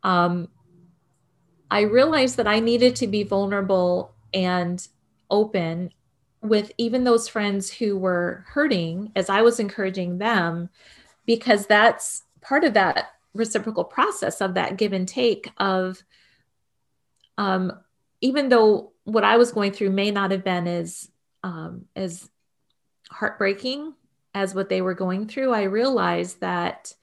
um, 0.02 0.49
I 1.71 1.83
realized 1.83 2.38
that 2.38 2.47
I 2.47 2.59
needed 2.59 2.97
to 2.97 3.07
be 3.07 3.23
vulnerable 3.23 4.14
and 4.33 4.87
open 5.30 5.92
with 6.40 6.73
even 6.78 7.04
those 7.04 7.28
friends 7.28 7.71
who 7.71 7.99
were 7.99 8.47
hurting 8.49 9.12
as 9.14 9.28
I 9.28 9.42
was 9.42 9.61
encouraging 9.61 10.16
them, 10.16 10.71
because 11.26 11.66
that's 11.66 12.23
part 12.40 12.64
of 12.64 12.73
that 12.73 13.11
reciprocal 13.35 13.85
process 13.85 14.40
of 14.40 14.54
that 14.54 14.78
give 14.78 14.95
and 14.95 15.07
take 15.07 15.50
of 15.59 16.02
um, 17.37 17.73
even 18.23 18.49
though 18.49 18.92
what 19.04 19.23
I 19.23 19.37
was 19.37 19.52
going 19.52 19.73
through 19.73 19.90
may 19.90 20.11
not 20.11 20.30
have 20.30 20.45
been 20.45 20.66
as 20.66 21.11
um, 21.42 21.87
as 21.97 22.28
heartbreaking 23.11 23.94
as 24.35 24.54
what 24.54 24.68
they 24.68 24.82
were 24.82 24.94
going 24.94 25.26
through, 25.26 25.52
I 25.52 25.62
realized 25.64 26.40
that 26.40 26.94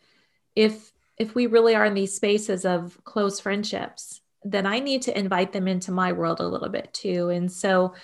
if 0.56 0.92
if 1.18 1.34
we 1.34 1.48
really 1.48 1.76
are 1.76 1.86
in 1.86 1.96
these 1.96 2.16
spaces 2.16 2.64
of 2.64 3.04
close 3.04 3.40
friendships, 3.40 4.22
then 4.44 4.68
I 4.68 4.80
need 4.80 5.02
to 5.04 5.18
invite 5.18 5.52
them 5.52 5.68
into 5.68 5.92
my 5.92 6.12
world 6.12 6.40
a 6.40 6.48
little 6.48 6.70
bit 6.70 6.94
too. 6.94 7.30
And 7.30 7.52
so, 7.52 7.96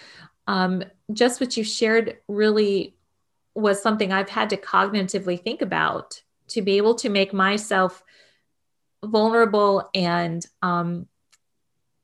um, 0.47 0.83
just 1.11 1.39
what 1.39 1.55
you 1.55 1.63
shared 1.63 2.17
really 2.27 2.95
was 3.55 3.81
something 3.81 4.11
I've 4.11 4.29
had 4.29 4.49
to 4.49 4.57
cognitively 4.57 5.41
think 5.41 5.61
about 5.61 6.21
to 6.49 6.61
be 6.61 6.77
able 6.77 6.95
to 6.95 7.09
make 7.09 7.33
myself 7.33 8.03
vulnerable 9.03 9.89
and 9.93 10.45
um, 10.61 11.07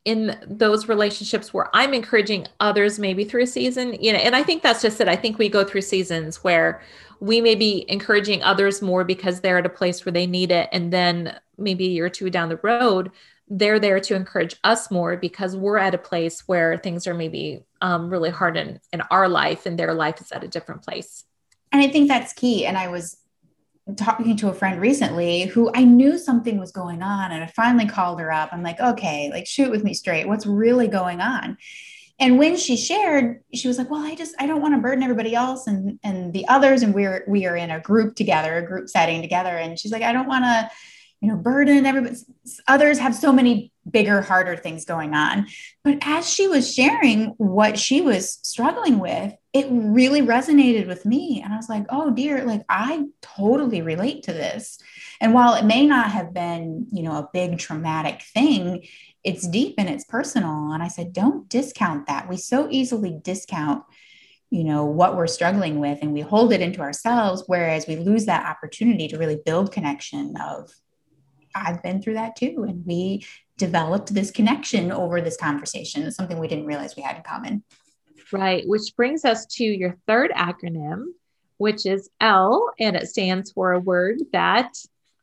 in 0.10 0.36
those 0.48 0.88
relationships 0.88 1.54
where 1.54 1.70
I'm 1.72 1.94
encouraging 1.94 2.48
others 2.60 2.98
maybe 2.98 3.24
through 3.24 3.44
a 3.44 3.48
season, 3.48 3.94
you 4.01 4.12
know, 4.12 4.18
and 4.18 4.36
I 4.36 4.42
think 4.42 4.63
that's 4.63 4.82
just 4.82 5.00
it. 5.00 5.08
I 5.08 5.16
think 5.16 5.38
we 5.38 5.50
go 5.50 5.63
through 5.63 5.82
seasons 5.82 6.44
where 6.44 6.82
we 7.20 7.42
may 7.42 7.54
be 7.54 7.86
encouraging 7.88 8.42
others 8.42 8.82
more 8.82 9.04
because 9.04 9.42
they're 9.42 9.60
at 9.60 9.68
a 9.68 9.70
place 9.70 10.04
where 10.04 10.12
they 10.12 10.25
need 10.25 10.50
it. 10.50 10.68
And 10.72 10.92
then 10.92 11.39
maybe 11.60 11.86
a 11.86 11.89
year 11.89 12.08
or 12.08 12.10
two 12.10 12.32
down 12.32 12.50
the 12.50 12.60
road, 12.63 13.12
they're 13.50 13.80
there 13.80 14.00
to 14.00 14.16
encourage 14.16 14.56
us 14.63 14.89
more 14.89 15.16
because 15.16 15.56
we're 15.56 15.78
at 15.78 15.94
a 15.94 16.00
place 16.00 16.48
where 16.48 16.75
things 16.80 17.06
are 17.06 17.13
maybe 17.13 17.63
um, 17.82 18.10
really 18.10 18.32
hard 18.32 18.58
in, 18.58 18.80
in 18.92 19.01
our 19.12 19.30
life 19.30 19.68
and 19.68 19.78
their 19.78 19.94
life 19.94 20.20
is 20.22 20.32
at 20.32 20.44
a 20.44 20.48
different 20.48 20.82
place. 20.82 21.24
And 21.72 21.84
I 21.84 21.88
think 21.88 22.08
that's 22.08 22.34
key. 22.34 22.66
And 22.66 22.80
I 22.80 22.88
was 22.88 23.18
talking 23.96 24.36
to 24.38 24.50
a 24.50 24.53
friend 24.53 24.79
recently 24.79 25.43
who 25.43 25.72
I 25.74 25.84
knew 25.84 26.17
something 26.17 26.60
was 26.60 26.72
going 26.72 27.01
on 27.01 27.31
and 27.31 27.43
I 27.43 27.48
finally 27.48 27.86
called 27.86 28.19
her 28.19 28.31
up. 28.31 28.50
I'm 28.51 28.63
like, 28.63 28.79
okay, 28.79 29.29
like 29.31 29.48
shoot 29.48 29.72
with 29.72 29.84
me 29.84 29.93
straight. 29.93 30.27
What's 30.27 30.46
really 30.46 30.88
going 30.88 31.22
on? 31.22 31.58
And 32.19 32.38
when 32.38 32.58
she 32.58 32.75
shared, 32.75 33.41
she 33.53 33.67
was 33.67 33.77
like, 33.77 33.89
well, 33.89 34.05
I 34.05 34.13
just 34.13 34.36
I 34.39 34.46
don't 34.46 34.62
want 34.62 34.75
to 34.75 34.81
burden 34.81 35.03
everybody 35.03 35.34
else 35.34 35.67
and 35.67 36.00
and 36.03 36.34
the 36.34 36.48
others. 36.48 36.81
And 36.81 36.93
we're 36.93 37.24
we 37.27 37.46
are 37.46 37.55
in 37.55 37.72
a 37.72 37.79
group 37.79 38.15
together, 38.15 38.58
a 38.58 38.65
group 38.65 38.89
setting 38.89 39.22
together. 39.22 39.55
And 39.58 39.79
she's 39.79 39.91
like, 39.91 40.03
I 40.03 40.12
don't 40.12 40.27
want 40.27 40.43
to, 40.43 40.69
you 41.22 41.29
know, 41.29 41.38
burden 41.38 41.86
everybody. 41.86 42.15
Others 42.67 43.00
have 43.00 43.15
so 43.15 43.31
many 43.31 43.72
bigger, 43.89 44.22
harder 44.22 44.55
things 44.55 44.86
going 44.86 45.13
on. 45.13 45.48
But 45.84 46.00
as 46.01 46.29
she 46.29 46.48
was 46.48 46.74
sharing 46.74 47.27
what 47.38 47.77
she 47.77 48.01
was 48.01 48.39
struggling 48.43 49.00
with, 49.00 49.34
it 49.51 49.67
really 49.69 50.22
resonated 50.22 50.88
with 50.88 51.05
me. 51.05 51.41
And 51.43 51.53
I 51.53 51.58
was 51.58 51.69
like, 51.69 51.86
oh 51.89 52.12
dear, 52.12 52.46
like 52.46 52.63
I 52.69 53.05
totally 53.22 53.81
relate 53.81 54.24
to 54.24 54.34
this. 54.34 54.77
And 55.19 55.34
while 55.34 55.55
it 55.55 55.65
may 55.65 55.86
not 55.86 56.12
have 56.12 56.34
been, 56.34 56.88
you 56.91 57.03
know, 57.03 57.13
a 57.13 57.29
big 57.34 57.58
traumatic 57.58 58.22
thing, 58.22 58.86
it's 59.24 59.48
deep 59.48 59.75
and 59.77 59.89
it's 59.89 60.05
personal. 60.05 60.72
And 60.72 60.81
I 60.81 60.88
said, 60.88 61.13
don't 61.13 61.50
discount 61.50 62.08
that. 62.08 62.29
We 62.29 62.38
so 62.38 62.67
easily 62.69 63.19
discount, 63.22 63.84
you 64.50 64.63
know, 64.63 64.86
what 64.86 65.17
we're 65.17 65.27
struggling 65.27 65.79
with 65.79 66.00
and 66.01 66.13
we 66.13 66.22
hold 66.22 66.53
it 66.53 66.62
into 66.62 66.81
ourselves, 66.81 67.43
whereas 67.48 67.88
we 67.88 67.96
lose 67.98 68.25
that 68.27 68.46
opportunity 68.46 69.08
to 69.10 69.17
really 69.17 69.39
build 69.43 69.72
connection 69.72 70.36
of, 70.38 70.72
I've 71.56 71.82
been 71.84 72.01
through 72.01 72.15
that 72.15 72.36
too. 72.36 72.65
And 72.68 72.86
we 72.86 73.25
developed 73.58 74.13
this 74.13 74.32
connection 74.32 74.91
over 74.91 75.22
this 75.22 75.38
conversation. 75.38 76.03
It's 76.03 76.15
something 76.15 76.39
we 76.39 76.48
didn't 76.48 76.65
realize 76.65 76.96
we 76.96 77.03
had 77.03 77.18
in 77.18 77.24
common. 77.24 77.63
Right. 78.32 78.63
Which 78.68 78.96
brings 78.96 79.25
us 79.25 79.46
to 79.48 79.63
your 79.63 79.98
third 80.08 80.32
acronym, 80.32 81.06
which 81.58 81.86
is 81.86 82.10
L, 82.22 82.72
and 82.79 82.96
it 82.96 83.10
stands 83.10 83.51
for 83.51 83.74
a 83.74 83.79
word 83.79 84.20
that 84.34 84.72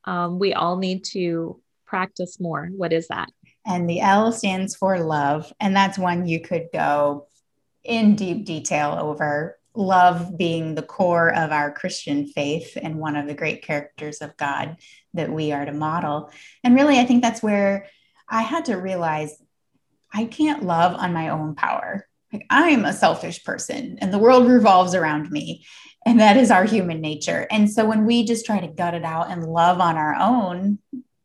um, 0.04 0.38
we 0.38 0.54
all 0.54 0.76
need 0.76 1.04
to 1.04 1.60
practice 1.86 2.40
more. 2.40 2.66
What 2.66 2.92
is 2.92 3.08
that? 3.08 3.30
And 3.66 3.88
the 3.88 4.00
L 4.00 4.32
stands 4.32 4.76
for 4.76 4.98
love. 5.00 5.52
And 5.60 5.74
that's 5.74 5.98
one 5.98 6.26
you 6.26 6.40
could 6.40 6.68
go 6.72 7.26
in 7.84 8.16
deep 8.16 8.44
detail 8.44 8.96
over. 9.00 9.58
Love 9.76 10.36
being 10.38 10.74
the 10.74 10.82
core 10.82 11.32
of 11.32 11.52
our 11.52 11.70
Christian 11.70 12.26
faith 12.26 12.76
and 12.80 12.98
one 12.98 13.14
of 13.14 13.26
the 13.26 13.34
great 13.34 13.62
characters 13.62 14.18
of 14.22 14.36
God 14.36 14.76
that 15.14 15.30
we 15.30 15.52
are 15.52 15.64
to 15.64 15.72
model. 15.72 16.30
And 16.64 16.74
really, 16.74 16.98
I 16.98 17.04
think 17.04 17.22
that's 17.22 17.42
where 17.42 17.86
I 18.28 18.42
had 18.42 18.66
to 18.66 18.76
realize 18.76 19.36
I 20.12 20.24
can't 20.24 20.64
love 20.64 20.94
on 20.94 21.12
my 21.12 21.28
own 21.28 21.54
power. 21.54 22.06
Like 22.32 22.46
I'm 22.50 22.84
a 22.84 22.92
selfish 22.92 23.44
person 23.44 23.98
and 24.00 24.12
the 24.12 24.18
world 24.18 24.48
revolves 24.48 24.94
around 24.94 25.30
me. 25.30 25.64
And 26.04 26.20
that 26.20 26.36
is 26.36 26.50
our 26.50 26.64
human 26.64 27.00
nature. 27.00 27.46
And 27.50 27.70
so 27.70 27.84
when 27.84 28.06
we 28.06 28.24
just 28.24 28.46
try 28.46 28.60
to 28.60 28.68
gut 28.68 28.94
it 28.94 29.04
out 29.04 29.30
and 29.30 29.44
love 29.44 29.80
on 29.80 29.96
our 29.96 30.14
own, 30.14 30.78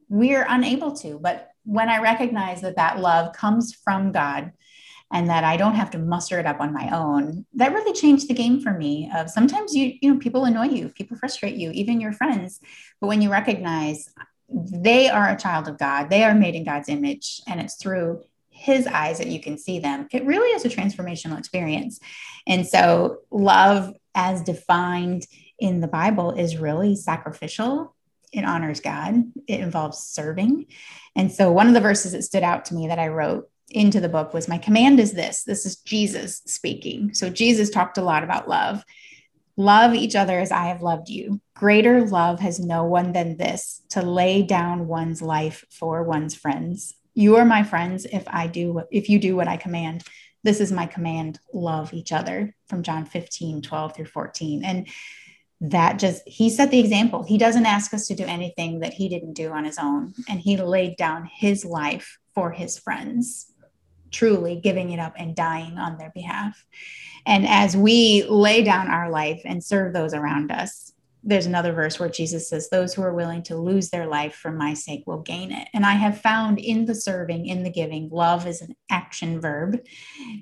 we're 0.09 0.45
unable 0.47 0.95
to. 0.97 1.19
But 1.19 1.49
when 1.63 1.87
I 1.87 2.01
recognize 2.01 2.61
that 2.61 2.77
that 2.77 2.99
love 2.99 3.33
comes 3.33 3.73
from 3.73 4.11
God 4.11 4.51
and 5.11 5.29
that 5.29 5.43
I 5.43 5.57
don't 5.57 5.75
have 5.75 5.91
to 5.91 5.97
muster 5.97 6.39
it 6.39 6.45
up 6.45 6.61
on 6.61 6.73
my 6.73 6.89
own, 6.95 7.45
that 7.55 7.73
really 7.73 7.93
changed 7.93 8.27
the 8.27 8.33
game 8.33 8.61
for 8.61 8.73
me. 8.73 9.11
Of 9.15 9.29
sometimes 9.29 9.75
you, 9.75 9.93
you 10.01 10.13
know, 10.13 10.19
people 10.19 10.45
annoy 10.45 10.67
you, 10.67 10.89
people 10.89 11.17
frustrate 11.17 11.55
you, 11.55 11.71
even 11.71 11.99
your 11.99 12.13
friends. 12.13 12.59
But 12.99 13.07
when 13.07 13.21
you 13.21 13.31
recognize 13.31 14.09
they 14.49 15.09
are 15.09 15.29
a 15.29 15.37
child 15.37 15.67
of 15.67 15.77
God, 15.77 16.09
they 16.09 16.23
are 16.23 16.35
made 16.35 16.55
in 16.55 16.63
God's 16.63 16.89
image, 16.89 17.41
and 17.47 17.59
it's 17.59 17.75
through 17.75 18.23
his 18.61 18.85
eyes 18.85 19.17
that 19.17 19.27
you 19.27 19.41
can 19.41 19.57
see 19.57 19.79
them, 19.79 20.07
it 20.11 20.25
really 20.25 20.49
is 20.49 20.65
a 20.65 20.69
transformational 20.69 21.39
experience. 21.39 21.99
And 22.45 22.65
so, 22.67 23.19
love 23.31 23.93
as 24.13 24.43
defined 24.43 25.25
in 25.57 25.79
the 25.79 25.87
Bible 25.87 26.31
is 26.31 26.57
really 26.57 26.95
sacrificial. 26.95 27.95
It 28.31 28.45
honors 28.45 28.79
God, 28.79 29.15
it 29.47 29.59
involves 29.59 29.99
serving. 29.99 30.67
And 31.15 31.31
so, 31.31 31.51
one 31.51 31.67
of 31.67 31.73
the 31.73 31.81
verses 31.81 32.11
that 32.11 32.23
stood 32.23 32.43
out 32.43 32.65
to 32.65 32.75
me 32.75 32.87
that 32.87 32.99
I 32.99 33.07
wrote 33.07 33.49
into 33.71 33.99
the 33.99 34.09
book 34.09 34.33
was 34.33 34.47
My 34.47 34.57
command 34.57 34.99
is 34.99 35.13
this. 35.13 35.43
This 35.43 35.65
is 35.65 35.77
Jesus 35.77 36.41
speaking. 36.45 37.13
So, 37.13 37.29
Jesus 37.29 37.69
talked 37.69 37.97
a 37.97 38.03
lot 38.03 38.23
about 38.23 38.49
love. 38.49 38.83
Love 39.57 39.93
each 39.93 40.15
other 40.15 40.39
as 40.39 40.51
I 40.51 40.67
have 40.67 40.81
loved 40.81 41.09
you. 41.09 41.41
Greater 41.55 42.05
love 42.05 42.39
has 42.39 42.59
no 42.59 42.83
one 42.83 43.11
than 43.11 43.37
this 43.37 43.81
to 43.89 44.01
lay 44.01 44.41
down 44.41 44.87
one's 44.87 45.21
life 45.21 45.65
for 45.69 46.03
one's 46.03 46.35
friends. 46.35 46.95
You 47.13 47.35
are 47.35 47.45
my 47.45 47.63
friends 47.63 48.05
if 48.05 48.23
I 48.27 48.47
do 48.47 48.81
if 48.91 49.09
you 49.09 49.19
do 49.19 49.35
what 49.35 49.47
I 49.47 49.57
command. 49.57 50.03
This 50.43 50.59
is 50.59 50.71
my 50.71 50.87
command, 50.87 51.39
love 51.53 51.93
each 51.93 52.11
other 52.11 52.55
from 52.67 52.81
John 52.81 53.05
15, 53.05 53.61
12 53.61 53.95
through 53.95 54.05
14. 54.05 54.63
And 54.65 54.87
that 55.61 55.99
just 55.99 56.27
he 56.27 56.49
set 56.49 56.71
the 56.71 56.79
example. 56.79 57.23
He 57.23 57.37
doesn't 57.37 57.67
ask 57.67 57.93
us 57.93 58.07
to 58.07 58.15
do 58.15 58.25
anything 58.25 58.79
that 58.79 58.93
he 58.93 59.07
didn't 59.07 59.33
do 59.33 59.51
on 59.51 59.63
his 59.63 59.77
own. 59.77 60.13
And 60.27 60.39
he 60.39 60.57
laid 60.57 60.97
down 60.97 61.29
his 61.31 61.63
life 61.63 62.17
for 62.33 62.51
his 62.51 62.79
friends, 62.79 63.50
truly 64.11 64.55
giving 64.55 64.91
it 64.91 64.99
up 64.99 65.13
and 65.17 65.35
dying 65.35 65.77
on 65.77 65.97
their 65.97 66.11
behalf. 66.13 66.65
And 67.25 67.47
as 67.47 67.77
we 67.77 68.23
lay 68.27 68.63
down 68.63 68.89
our 68.89 69.09
life 69.09 69.41
and 69.45 69.63
serve 69.63 69.93
those 69.93 70.13
around 70.13 70.51
us, 70.51 70.91
there's 71.23 71.45
another 71.45 71.71
verse 71.71 71.99
where 71.99 72.09
Jesus 72.09 72.49
says, 72.49 72.69
Those 72.69 72.93
who 72.93 73.03
are 73.03 73.13
willing 73.13 73.43
to 73.43 73.55
lose 73.55 73.89
their 73.89 74.07
life 74.07 74.33
for 74.33 74.51
my 74.51 74.73
sake 74.73 75.03
will 75.05 75.21
gain 75.21 75.51
it. 75.51 75.67
And 75.73 75.85
I 75.85 75.93
have 75.93 76.19
found 76.19 76.57
in 76.57 76.85
the 76.85 76.95
serving, 76.95 77.45
in 77.45 77.63
the 77.63 77.69
giving, 77.69 78.09
love 78.09 78.47
is 78.47 78.61
an 78.61 78.75
action 78.89 79.39
verb. 79.39 79.79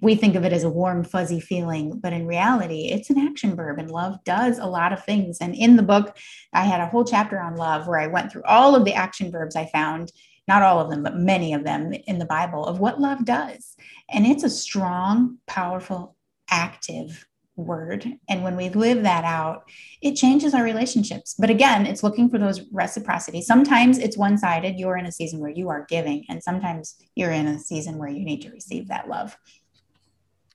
We 0.02 0.16
think 0.16 0.36
of 0.36 0.46
it 0.46 0.54
as 0.54 0.64
a 0.64 0.70
warm, 0.70 1.04
fuzzy 1.04 1.42
feeling, 1.42 2.00
but 2.00 2.14
in 2.14 2.28
reality, 2.28 2.90
it's 2.92 3.10
an 3.10 3.20
action 3.20 3.56
verb. 3.56 3.78
And 3.80 3.92
love 3.92 4.24
does 4.24 4.58
a 4.58 4.66
lot 4.66 4.94
of 4.94 5.04
things. 5.04 5.40
And 5.42 5.54
in 5.54 5.76
the 5.76 5.84
book, 5.84 6.18
I 6.54 6.64
had 6.64 6.80
a 6.80 6.88
whole 6.88 7.04
chapter 7.04 7.40
on 7.40 7.56
love 7.56 7.88
where 7.88 8.00
I 8.00 8.08
went 8.08 8.32
through 8.32 8.44
all 8.44 8.76
of 8.76 8.86
the 8.86 8.94
action 8.94 9.32
verbs 9.32 9.58
I 9.58 9.66
found, 9.66 10.14
not 10.50 10.64
all 10.64 10.80
of 10.80 10.90
them, 10.90 11.04
but 11.04 11.16
many 11.16 11.54
of 11.54 11.64
them 11.64 11.94
in 11.94 12.18
the 12.18 12.26
Bible, 12.26 12.66
of 12.66 12.80
what 12.80 13.00
love 13.00 13.24
does. 13.24 13.76
And 14.10 14.26
it's 14.26 14.44
a 14.44 14.50
strong, 14.50 15.38
powerful, 15.46 16.16
active 16.50 17.28
word. 17.56 18.12
And 18.28 18.44
when 18.44 18.56
we 18.56 18.70
live 18.70 19.04
that 19.04 19.26
out, 19.26 19.70
it 20.02 20.16
changes 20.16 20.56
our 20.56 20.64
relationships. 20.64 21.36
But 21.38 21.52
again, 21.52 21.86
it's 21.86 22.02
looking 22.02 22.32
for 22.32 22.40
those 22.40 22.62
reciprocity. 22.72 23.44
Sometimes 23.44 24.00
it's 24.00 24.18
one 24.18 24.40
sided. 24.40 24.80
You're 24.80 24.98
in 24.98 25.06
a 25.06 25.12
season 25.12 25.40
where 25.40 25.52
you 25.52 25.70
are 25.70 25.86
giving, 25.88 26.26
and 26.30 26.42
sometimes 26.42 26.96
you're 27.14 27.32
in 27.32 27.46
a 27.48 27.60
season 27.60 28.00
where 28.00 28.10
you 28.10 28.26
need 28.26 28.42
to 28.42 28.50
receive 28.50 28.88
that 28.88 29.08
love. 29.08 29.38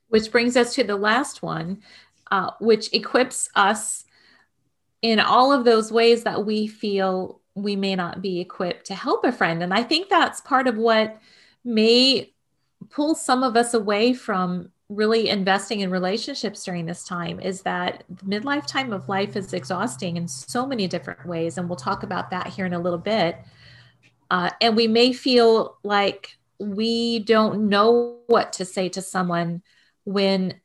Which 0.09 0.33
brings 0.33 0.57
us 0.57 0.75
to 0.75 0.83
the 0.83 0.97
last 0.97 1.41
one, 1.41 1.83
uh, 2.33 2.51
which 2.61 2.93
equips 2.93 3.49
us 3.55 4.05
in 5.03 5.21
all 5.21 5.53
of 5.53 5.65
those 5.65 5.93
ways 5.93 6.25
that 6.25 6.45
we 6.45 6.67
feel 6.67 7.41
we 7.55 7.77
may 7.77 7.95
not 7.95 8.21
be 8.21 8.41
equipped 8.41 8.87
to 8.87 8.95
help 8.95 9.25
a 9.25 9.33
friend. 9.33 9.63
And 9.63 9.73
I 9.73 9.83
think 9.83 10.09
that's 10.09 10.41
part 10.41 10.67
of 10.67 10.77
what 10.77 11.21
may 11.65 12.33
pull 12.91 13.15
some 13.15 13.43
of 13.43 13.57
us 13.57 13.75
away 13.75 14.13
from 14.13 14.71
really 14.89 15.29
investing 15.29 15.81
in 15.81 15.91
relationships 15.91 16.65
during 16.65 16.87
this 16.87 17.05
time 17.05 17.41
is 17.41 17.63
that 17.63 18.05
the 18.09 18.25
midlife 18.25 18.67
time 18.67 18.93
of 18.93 19.09
life 19.09 19.37
is 19.37 19.53
exhausting 19.53 20.17
in 20.17 20.29
so 20.29 20.67
many 20.67 20.87
different 20.87 21.25
ways. 21.27 21.57
And 21.57 21.69
we'll 21.69 21.77
talk 21.77 22.03
about 22.03 22.31
that 22.31 22.49
here 22.49 22.67
in 22.67 22.75
a 22.75 22.79
little 22.79 22.99
bit. 22.99 23.39
Uh, 24.31 24.51
and 24.61 24.77
we 24.77 24.87
may 24.87 25.13
feel 25.13 25.79
like 25.83 26.37
we 26.59 27.21
don't 27.21 27.69
know 27.69 28.19
what 28.27 28.53
to 28.55 28.65
say 28.65 28.89
to 28.91 29.03
someone 29.03 29.63
when 30.05 30.61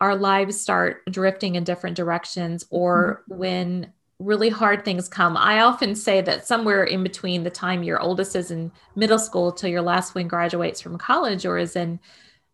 our 0.00 0.16
lives 0.16 0.60
start 0.60 1.02
drifting 1.10 1.54
in 1.54 1.64
different 1.64 1.96
directions 1.96 2.64
or 2.70 3.22
mm-hmm. 3.28 3.38
when 3.38 3.92
really 4.22 4.48
hard 4.48 4.84
things 4.84 5.08
come. 5.08 5.36
I 5.36 5.60
often 5.60 5.94
say 5.94 6.20
that 6.20 6.46
somewhere 6.46 6.84
in 6.84 7.02
between 7.02 7.42
the 7.42 7.50
time 7.50 7.82
your 7.82 8.00
oldest 8.00 8.36
is 8.36 8.50
in 8.50 8.72
middle 8.94 9.18
school 9.18 9.52
till 9.52 9.70
your 9.70 9.82
last 9.82 10.14
one 10.14 10.28
graduates 10.28 10.80
from 10.80 10.98
college 10.98 11.44
or 11.44 11.58
is 11.58 11.76
in 11.76 11.98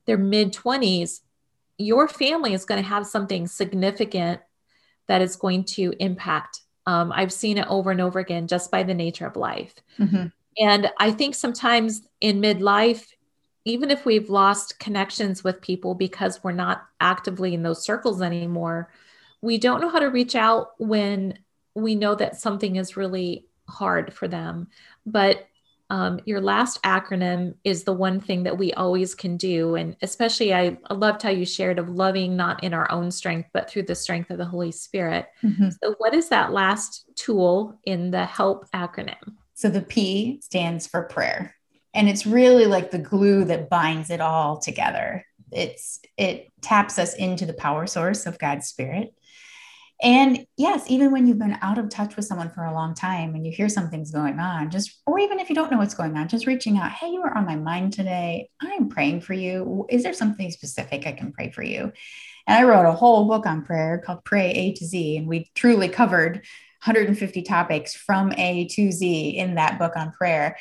their 0.06 0.18
mid 0.18 0.52
20s, 0.52 1.20
your 1.76 2.08
family 2.08 2.54
is 2.54 2.64
going 2.64 2.82
to 2.82 2.88
have 2.88 3.06
something 3.06 3.46
significant 3.46 4.40
that 5.06 5.22
is 5.22 5.36
going 5.36 5.64
to 5.64 5.92
impact. 6.00 6.62
Um, 6.86 7.12
I've 7.12 7.32
seen 7.32 7.58
it 7.58 7.66
over 7.68 7.90
and 7.90 8.00
over 8.00 8.18
again 8.18 8.46
just 8.46 8.70
by 8.70 8.82
the 8.82 8.94
nature 8.94 9.26
of 9.26 9.36
life. 9.36 9.74
Mm-hmm. 9.98 10.26
And 10.58 10.90
I 10.98 11.10
think 11.12 11.34
sometimes 11.34 12.02
in 12.20 12.40
midlife, 12.40 13.06
even 13.64 13.90
if 13.90 14.04
we've 14.04 14.30
lost 14.30 14.78
connections 14.78 15.44
with 15.44 15.60
people 15.60 15.94
because 15.94 16.42
we're 16.42 16.52
not 16.52 16.86
actively 17.00 17.54
in 17.54 17.62
those 17.62 17.84
circles 17.84 18.22
anymore, 18.22 18.90
we 19.40 19.58
don't 19.58 19.80
know 19.80 19.90
how 19.90 19.98
to 19.98 20.06
reach 20.06 20.34
out 20.34 20.70
when 20.78 21.38
we 21.74 21.94
know 21.94 22.14
that 22.14 22.40
something 22.40 22.76
is 22.76 22.96
really 22.96 23.46
hard 23.68 24.12
for 24.12 24.28
them. 24.28 24.68
But 25.06 25.46
um, 25.90 26.20
your 26.26 26.40
last 26.40 26.82
acronym 26.82 27.54
is 27.64 27.84
the 27.84 27.94
one 27.94 28.20
thing 28.20 28.42
that 28.42 28.58
we 28.58 28.74
always 28.74 29.14
can 29.14 29.38
do. 29.38 29.74
And 29.74 29.96
especially, 30.02 30.52
I, 30.52 30.76
I, 30.90 30.94
loved 30.94 31.22
how 31.22 31.30
you 31.30 31.46
shared 31.46 31.78
of 31.78 31.88
loving 31.88 32.36
not 32.36 32.62
in 32.62 32.74
our 32.74 32.90
own 32.92 33.10
strength, 33.10 33.48
but 33.54 33.70
through 33.70 33.84
the 33.84 33.94
strength 33.94 34.30
of 34.30 34.36
the 34.36 34.44
Holy 34.44 34.70
Spirit. 34.70 35.28
Mm-hmm. 35.42 35.70
So, 35.82 35.94
what 35.96 36.12
is 36.12 36.28
that 36.28 36.52
last 36.52 37.06
tool 37.14 37.80
in 37.84 38.10
the 38.10 38.26
HELP 38.26 38.70
acronym? 38.72 39.36
So, 39.54 39.70
the 39.70 39.80
P 39.80 40.40
stands 40.42 40.86
for 40.86 41.04
prayer. 41.04 41.54
And 41.94 42.06
it's 42.06 42.26
really 42.26 42.66
like 42.66 42.90
the 42.90 42.98
glue 42.98 43.44
that 43.44 43.70
binds 43.70 44.10
it 44.10 44.20
all 44.20 44.58
together. 44.58 45.24
It's 45.50 46.00
it 46.18 46.52
taps 46.60 46.98
us 46.98 47.14
into 47.14 47.46
the 47.46 47.54
power 47.54 47.86
source 47.86 48.26
of 48.26 48.38
God's 48.38 48.66
Spirit 48.66 49.14
and 50.00 50.46
yes, 50.56 50.84
even 50.88 51.10
when 51.10 51.26
you've 51.26 51.40
been 51.40 51.58
out 51.60 51.78
of 51.78 51.88
touch 51.88 52.14
with 52.14 52.24
someone 52.24 52.50
for 52.50 52.64
a 52.64 52.72
long 52.72 52.94
time 52.94 53.34
and 53.34 53.44
you 53.44 53.50
hear 53.50 53.68
something's 53.68 54.12
going 54.12 54.38
on, 54.38 54.70
just, 54.70 55.00
or 55.06 55.18
even 55.18 55.40
if 55.40 55.48
you 55.48 55.56
don't 55.56 55.72
know 55.72 55.78
what's 55.78 55.94
going 55.94 56.16
on, 56.16 56.28
just 56.28 56.46
reaching 56.46 56.78
out, 56.78 56.92
hey, 56.92 57.08
you 57.08 57.20
were 57.20 57.36
on 57.36 57.44
my 57.44 57.56
mind 57.56 57.92
today. 57.92 58.48
I'm 58.60 58.88
praying 58.88 59.22
for 59.22 59.34
you. 59.34 59.86
Is 59.88 60.04
there 60.04 60.12
something 60.12 60.52
specific 60.52 61.04
I 61.06 61.12
can 61.12 61.32
pray 61.32 61.50
for 61.50 61.64
you? 61.64 61.92
And 62.46 62.56
I 62.56 62.62
wrote 62.62 62.88
a 62.88 62.94
whole 62.94 63.26
book 63.26 63.44
on 63.44 63.64
prayer 63.64 63.98
called 63.98 64.24
Pray 64.24 64.52
A 64.52 64.72
to 64.74 64.86
Z. 64.86 65.16
And 65.16 65.26
we 65.26 65.50
truly 65.56 65.88
covered 65.88 66.36
150 66.84 67.42
topics 67.42 67.94
from 67.94 68.32
A 68.34 68.68
to 68.68 68.92
Z 68.92 69.30
in 69.30 69.56
that 69.56 69.80
book 69.80 69.96
on 69.96 70.12
prayer. 70.12 70.56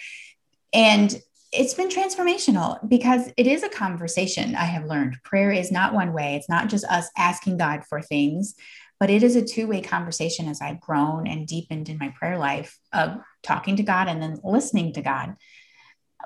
And 0.73 1.15
it's 1.53 1.75
been 1.75 1.89
transformational 1.89 2.77
because 2.89 3.29
it 3.37 3.47
is 3.47 3.63
a 3.63 3.69
conversation 3.69 4.55
I 4.55 4.65
have 4.65 4.85
learned. 4.85 5.17
Prayer 5.23 5.51
is 5.51 5.71
not 5.71 5.93
one 5.93 6.11
way, 6.11 6.35
it's 6.35 6.49
not 6.49 6.69
just 6.69 6.85
us 6.85 7.07
asking 7.15 7.57
God 7.57 7.83
for 7.87 8.01
things 8.01 8.55
but 8.99 9.09
it 9.09 9.23
is 9.23 9.35
a 9.35 9.45
two-way 9.45 9.81
conversation 9.81 10.47
as 10.47 10.61
i've 10.61 10.81
grown 10.81 11.27
and 11.27 11.47
deepened 11.47 11.89
in 11.89 11.97
my 11.97 12.09
prayer 12.17 12.37
life 12.37 12.77
of 12.93 13.17
talking 13.43 13.75
to 13.75 13.83
god 13.83 14.07
and 14.07 14.21
then 14.21 14.37
listening 14.43 14.93
to 14.93 15.01
god 15.01 15.35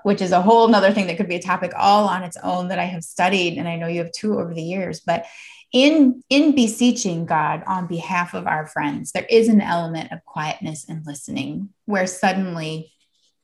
which 0.04 0.22
is 0.22 0.32
a 0.32 0.42
whole 0.42 0.68
nother 0.68 0.92
thing 0.92 1.08
that 1.08 1.18
could 1.18 1.30
be 1.30 1.36
a 1.36 1.42
topic 1.42 1.72
all 1.78 2.08
on 2.08 2.24
its 2.24 2.38
own 2.44 2.70
that 2.70 2.80
i 2.80 2.86
have 2.86 3.04
studied 3.04 3.58
and 3.58 3.68
i 3.68 3.76
know 3.76 3.88
you 3.88 4.00
have 4.00 4.12
two 4.12 4.40
over 4.40 4.54
the 4.54 4.64
years. 4.64 5.02
But 5.02 5.26
in 5.74 6.22
in 6.30 6.54
beseeching 6.54 7.26
god 7.26 7.64
on 7.66 7.88
behalf 7.88 8.34
of 8.34 8.46
our 8.46 8.68
friends 8.68 9.14
there 9.14 9.26
is 9.30 9.48
an 9.48 9.62
element 9.62 10.12
of 10.12 10.20
quietness 10.26 10.86
and 10.90 11.06
listening 11.06 11.70
where 11.86 12.06
suddenly 12.08 12.92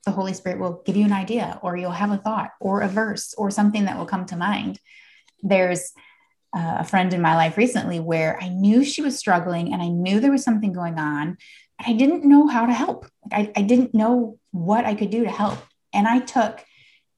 the 0.08 0.12
holy 0.12 0.34
spirit 0.34 0.58
will 0.58 0.82
give 0.86 0.96
you 0.96 1.06
an 1.06 1.14
idea 1.14 1.60
or 1.62 1.76
you'll 1.76 1.92
have 1.92 2.12
a 2.12 2.18
thought 2.18 2.52
or 2.62 2.82
a 2.82 2.88
verse 2.88 3.34
or 3.38 3.52
something 3.52 3.86
that 3.86 3.98
will 3.98 4.06
come 4.06 4.26
to 4.26 4.38
mind. 4.38 4.80
There's 5.44 5.92
uh, 6.56 6.78
a 6.80 6.84
friend 6.84 7.14
in 7.14 7.22
my 7.22 7.36
life 7.36 7.58
recently 7.58 8.00
where 8.00 8.42
I 8.42 8.50
knew 8.50 8.84
she 8.84 9.02
was 9.02 9.18
struggling 9.18 9.74
and 9.74 9.82
I 9.82 9.90
knew 9.90 10.20
there 10.20 10.32
was 10.32 10.44
something 10.44 10.74
going 10.74 10.98
on. 10.98 11.38
But 11.78 11.88
I 11.90 11.94
didn't 11.94 12.26
know 12.26 12.48
how 12.48 12.66
to 12.66 12.74
help. 12.74 13.06
I, 13.32 13.52
I 13.56 13.62
didn't 13.62 13.94
know 13.94 14.40
what 14.52 14.86
I 14.86 14.96
could 14.96 15.10
do 15.10 15.24
to 15.24 15.30
help. 15.30 15.60
And 15.94 16.08
I 16.08 16.20
took 16.20 16.64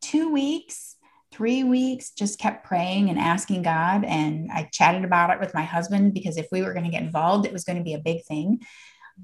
two 0.01 0.31
weeks, 0.31 0.95
three 1.31 1.63
weeks, 1.63 2.11
just 2.11 2.39
kept 2.39 2.65
praying 2.65 3.09
and 3.09 3.19
asking 3.19 3.61
God. 3.61 4.03
And 4.03 4.49
I 4.51 4.69
chatted 4.71 5.03
about 5.03 5.29
it 5.29 5.39
with 5.39 5.53
my 5.53 5.63
husband 5.63 6.13
because 6.13 6.37
if 6.37 6.47
we 6.51 6.61
were 6.61 6.73
going 6.73 6.85
to 6.85 6.91
get 6.91 7.03
involved, 7.03 7.45
it 7.45 7.53
was 7.53 7.63
going 7.63 7.77
to 7.77 7.83
be 7.83 7.93
a 7.93 7.99
big 7.99 8.23
thing. 8.25 8.61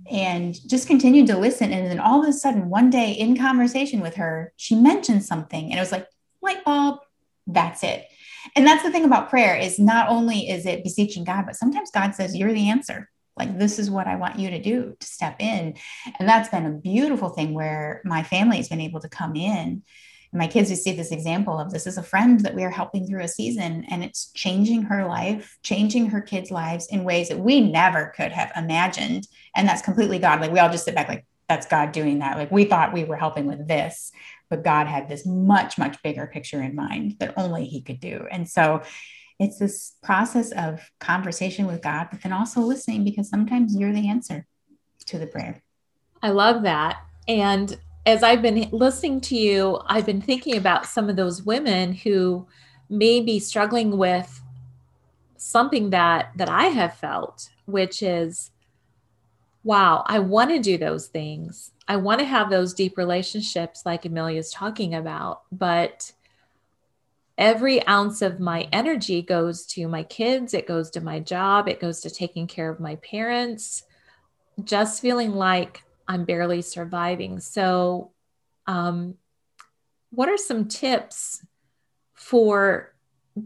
And 0.09 0.53
just 0.69 0.87
continued 0.87 1.27
to 1.27 1.37
listen. 1.37 1.71
And 1.71 1.89
then 1.89 1.99
all 1.99 2.21
of 2.21 2.27
a 2.27 2.33
sudden, 2.33 2.69
one 2.69 2.89
day 2.89 3.11
in 3.11 3.37
conversation 3.37 4.01
with 4.01 4.15
her, 4.15 4.53
she 4.57 4.75
mentioned 4.75 5.23
something 5.23 5.65
and 5.65 5.75
it 5.75 5.79
was 5.79 5.91
like, 5.91 6.07
light 6.41 6.63
bulb, 6.63 6.99
that's 7.47 7.83
it 7.83 8.05
and 8.55 8.65
that's 8.65 8.83
the 8.83 8.91
thing 8.91 9.05
about 9.05 9.29
prayer 9.29 9.55
is 9.55 9.79
not 9.79 10.09
only 10.09 10.49
is 10.49 10.65
it 10.65 10.83
beseeching 10.83 11.23
God, 11.23 11.45
but 11.45 11.55
sometimes 11.55 11.91
God 11.91 12.15
says, 12.15 12.35
You're 12.35 12.53
the 12.53 12.69
answer. 12.69 13.09
Like, 13.37 13.57
this 13.59 13.79
is 13.79 13.91
what 13.91 14.07
I 14.07 14.15
want 14.15 14.39
you 14.39 14.49
to 14.49 14.61
do 14.61 14.95
to 14.97 15.07
step 15.07 15.37
in. 15.39 15.75
And 16.19 16.29
that's 16.29 16.49
been 16.49 16.65
a 16.65 16.71
beautiful 16.71 17.29
thing 17.29 17.53
where 17.53 18.01
my 18.05 18.23
family 18.23 18.57
has 18.57 18.69
been 18.69 18.81
able 18.81 19.01
to 19.01 19.09
come 19.09 19.35
in. 19.35 19.83
And 20.31 20.39
my 20.39 20.47
kids 20.47 20.69
see 20.81 20.93
this 20.93 21.11
example 21.11 21.59
of 21.59 21.71
this 21.71 21.87
is 21.87 21.97
a 21.97 22.03
friend 22.03 22.39
that 22.41 22.55
we 22.55 22.63
are 22.63 22.69
helping 22.69 23.07
through 23.07 23.23
a 23.23 23.27
season, 23.27 23.85
and 23.89 24.03
it's 24.03 24.31
changing 24.33 24.83
her 24.83 25.05
life, 25.05 25.57
changing 25.63 26.07
her 26.07 26.21
kids' 26.21 26.51
lives 26.51 26.87
in 26.87 27.03
ways 27.03 27.29
that 27.29 27.39
we 27.39 27.61
never 27.61 28.13
could 28.15 28.31
have 28.31 28.51
imagined. 28.55 29.27
And 29.55 29.67
that's 29.67 29.81
completely 29.81 30.19
God. 30.19 30.41
Like, 30.41 30.51
we 30.51 30.59
all 30.59 30.69
just 30.69 30.85
sit 30.85 30.95
back, 30.95 31.09
like, 31.09 31.25
that's 31.47 31.67
God 31.67 31.91
doing 31.91 32.19
that. 32.19 32.37
Like, 32.37 32.51
we 32.51 32.65
thought 32.65 32.93
we 32.93 33.03
were 33.03 33.17
helping 33.17 33.45
with 33.45 33.67
this, 33.67 34.11
but 34.49 34.63
God 34.63 34.87
had 34.87 35.09
this 35.09 35.25
much, 35.25 35.77
much 35.77 36.01
bigger 36.03 36.27
picture 36.27 36.61
in 36.61 36.75
mind 36.75 37.15
that 37.19 37.33
only 37.37 37.65
He 37.65 37.81
could 37.81 37.99
do. 37.99 38.27
And 38.31 38.47
so 38.47 38.81
it's 39.39 39.59
this 39.59 39.95
process 40.03 40.51
of 40.51 40.89
conversation 40.99 41.67
with 41.67 41.81
God, 41.81 42.07
but 42.11 42.21
then 42.21 42.31
also 42.31 42.61
listening 42.61 43.03
because 43.03 43.29
sometimes 43.29 43.75
you're 43.75 43.93
the 43.93 44.09
answer 44.09 44.45
to 45.07 45.19
the 45.19 45.27
prayer. 45.27 45.61
I 46.21 46.29
love 46.29 46.63
that. 46.63 47.01
And 47.27 47.77
as 48.05 48.23
I've 48.23 48.41
been 48.41 48.69
listening 48.71 49.19
to 49.21 49.35
you, 49.35 49.79
I've 49.87 50.05
been 50.05 50.21
thinking 50.21 50.57
about 50.57 50.85
some 50.85 51.09
of 51.09 51.15
those 51.15 51.43
women 51.43 51.93
who 51.93 52.47
may 52.89 53.19
be 53.19 53.39
struggling 53.39 53.97
with 53.97 54.41
something 55.37 55.89
that 55.89 56.31
that 56.35 56.49
I 56.49 56.65
have 56.65 56.95
felt, 56.97 57.49
which 57.65 58.01
is 58.01 58.51
wow, 59.63 60.03
I 60.05 60.19
want 60.19 60.51
to 60.51 60.59
do 60.59 60.77
those 60.77 61.07
things. 61.07 61.71
I 61.87 61.97
want 61.97 62.19
to 62.19 62.25
have 62.25 62.49
those 62.49 62.73
deep 62.73 62.97
relationships 62.97 63.85
like 63.85 64.05
Amelia's 64.05 64.51
talking 64.51 64.95
about, 64.95 65.43
but 65.51 66.11
every 67.37 67.85
ounce 67.87 68.21
of 68.21 68.39
my 68.39 68.67
energy 68.71 69.21
goes 69.21 69.65
to 69.67 69.87
my 69.87 70.03
kids, 70.03 70.53
it 70.53 70.67
goes 70.67 70.89
to 70.91 71.01
my 71.01 71.19
job, 71.19 71.67
it 71.67 71.79
goes 71.79 72.01
to 72.01 72.09
taking 72.09 72.47
care 72.47 72.69
of 72.69 72.79
my 72.79 72.95
parents, 72.97 73.83
just 74.63 75.01
feeling 75.01 75.33
like 75.33 75.83
I'm 76.07 76.25
barely 76.25 76.61
surviving. 76.61 77.39
So, 77.39 78.11
um, 78.67 79.15
what 80.09 80.29
are 80.29 80.37
some 80.37 80.67
tips 80.67 81.45
for 82.13 82.94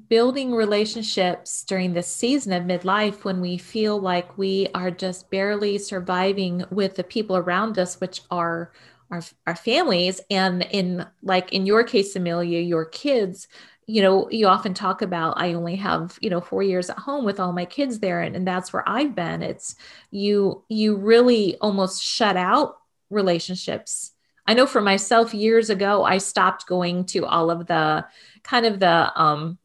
building 0.07 0.53
relationships 0.53 1.63
during 1.63 1.93
this 1.93 2.07
season 2.07 2.53
of 2.53 2.63
midlife 2.63 3.23
when 3.23 3.41
we 3.41 3.57
feel 3.57 3.99
like 3.99 4.37
we 4.37 4.67
are 4.75 4.91
just 4.91 5.29
barely 5.31 5.77
surviving 5.77 6.63
with 6.69 6.95
the 6.95 7.03
people 7.03 7.35
around 7.35 7.79
us, 7.79 7.99
which 7.99 8.21
are 8.29 8.71
our, 9.09 9.21
our 9.47 9.55
families. 9.55 10.21
And 10.29 10.61
in 10.69 11.05
like 11.23 11.51
in 11.51 11.65
your 11.65 11.83
case 11.83 12.15
amelia 12.15 12.59
your 12.59 12.85
kids 12.85 13.47
you 13.89 14.03
know 14.03 14.29
you 14.29 14.45
often 14.45 14.75
talk 14.75 15.01
about 15.01 15.33
i 15.37 15.53
only 15.53 15.75
have 15.75 16.15
you 16.21 16.29
know 16.29 16.39
four 16.39 16.61
years 16.61 16.91
at 16.91 16.97
home 16.99 17.25
with 17.25 17.39
all 17.39 17.51
my 17.51 17.65
kids 17.65 17.99
there 17.99 18.21
and, 18.21 18.35
and 18.35 18.47
that's 18.47 18.71
where 18.71 18.87
i've 18.87 19.15
been. 19.15 19.41
It's 19.41 19.75
you 20.11 20.63
you 20.69 20.95
really 20.95 21.57
almost 21.57 22.03
shut 22.03 22.37
out 22.37 22.77
relationships. 23.09 24.11
I 24.45 24.53
know 24.53 24.67
for 24.67 24.81
myself 24.81 25.33
years 25.33 25.71
ago 25.71 26.03
i 26.03 26.19
stopped 26.19 26.67
going 26.67 27.05
to 27.05 27.25
all 27.25 27.49
of 27.49 27.65
the 27.65 28.05
kind 28.43 28.67
of 28.67 28.79
the 28.79 29.11
um 29.19 29.57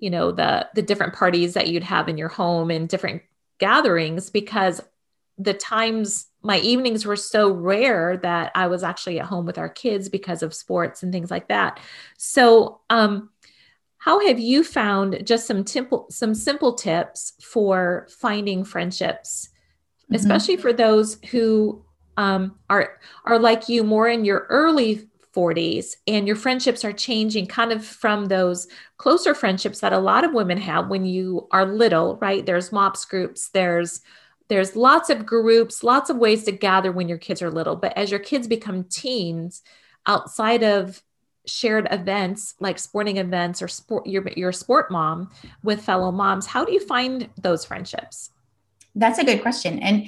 you 0.00 0.10
know 0.10 0.32
the 0.32 0.68
the 0.74 0.82
different 0.82 1.14
parties 1.14 1.54
that 1.54 1.68
you'd 1.68 1.84
have 1.84 2.08
in 2.08 2.18
your 2.18 2.28
home 2.28 2.70
and 2.70 2.88
different 2.88 3.22
gatherings 3.58 4.30
because 4.30 4.80
the 5.38 5.54
times 5.54 6.26
my 6.42 6.58
evenings 6.58 7.06
were 7.06 7.16
so 7.16 7.50
rare 7.50 8.16
that 8.18 8.52
I 8.54 8.66
was 8.66 8.82
actually 8.82 9.20
at 9.20 9.26
home 9.26 9.46
with 9.46 9.58
our 9.58 9.68
kids 9.68 10.08
because 10.08 10.42
of 10.42 10.54
sports 10.54 11.02
and 11.02 11.12
things 11.12 11.30
like 11.30 11.48
that. 11.48 11.80
So, 12.16 12.80
um, 12.90 13.30
how 13.98 14.26
have 14.26 14.38
you 14.38 14.64
found 14.64 15.26
just 15.26 15.46
some 15.46 15.66
simple 15.66 16.06
some 16.10 16.34
simple 16.34 16.74
tips 16.74 17.34
for 17.42 18.08
finding 18.10 18.64
friendships, 18.64 19.50
mm-hmm. 20.04 20.14
especially 20.14 20.56
for 20.56 20.72
those 20.72 21.18
who 21.30 21.84
um, 22.16 22.56
are 22.70 22.98
are 23.24 23.38
like 23.38 23.68
you 23.68 23.84
more 23.84 24.08
in 24.08 24.24
your 24.24 24.46
early 24.48 25.09
40s 25.40 25.96
and 26.06 26.26
your 26.26 26.36
friendships 26.36 26.84
are 26.84 26.92
changing 26.92 27.46
kind 27.46 27.72
of 27.72 27.84
from 27.84 28.26
those 28.26 28.68
closer 28.98 29.34
friendships 29.34 29.80
that 29.80 29.92
a 29.92 29.98
lot 29.98 30.24
of 30.24 30.34
women 30.34 30.58
have 30.58 30.88
when 30.88 31.04
you 31.04 31.48
are 31.50 31.64
little 31.64 32.16
right? 32.16 32.44
There's 32.44 32.72
MOPS 32.72 33.04
groups 33.06 33.48
there's 33.50 34.00
there's 34.48 34.76
lots 34.76 35.08
of 35.10 35.24
groups 35.24 35.82
lots 35.82 36.10
of 36.10 36.18
ways 36.18 36.44
to 36.44 36.52
gather 36.52 36.92
when 36.92 37.08
your 37.08 37.18
kids 37.18 37.40
are 37.40 37.50
little. 37.50 37.76
But 37.76 37.96
as 37.96 38.10
your 38.10 38.20
kids 38.20 38.46
become 38.46 38.84
teens 38.84 39.62
outside 40.06 40.62
of 40.62 41.02
shared 41.46 41.88
events 41.90 42.54
like 42.60 42.78
sporting 42.78 43.16
events 43.16 43.62
or 43.62 43.68
sport 43.68 44.06
your, 44.06 44.28
your 44.36 44.52
sport 44.52 44.90
mom 44.90 45.30
with 45.62 45.82
fellow 45.82 46.12
moms 46.12 46.44
how 46.46 46.64
do 46.64 46.72
you 46.72 46.84
find 46.86 47.30
those 47.40 47.64
friendships? 47.64 48.30
That's 48.94 49.18
a 49.18 49.24
good 49.24 49.40
question. 49.40 49.78
And 49.78 50.06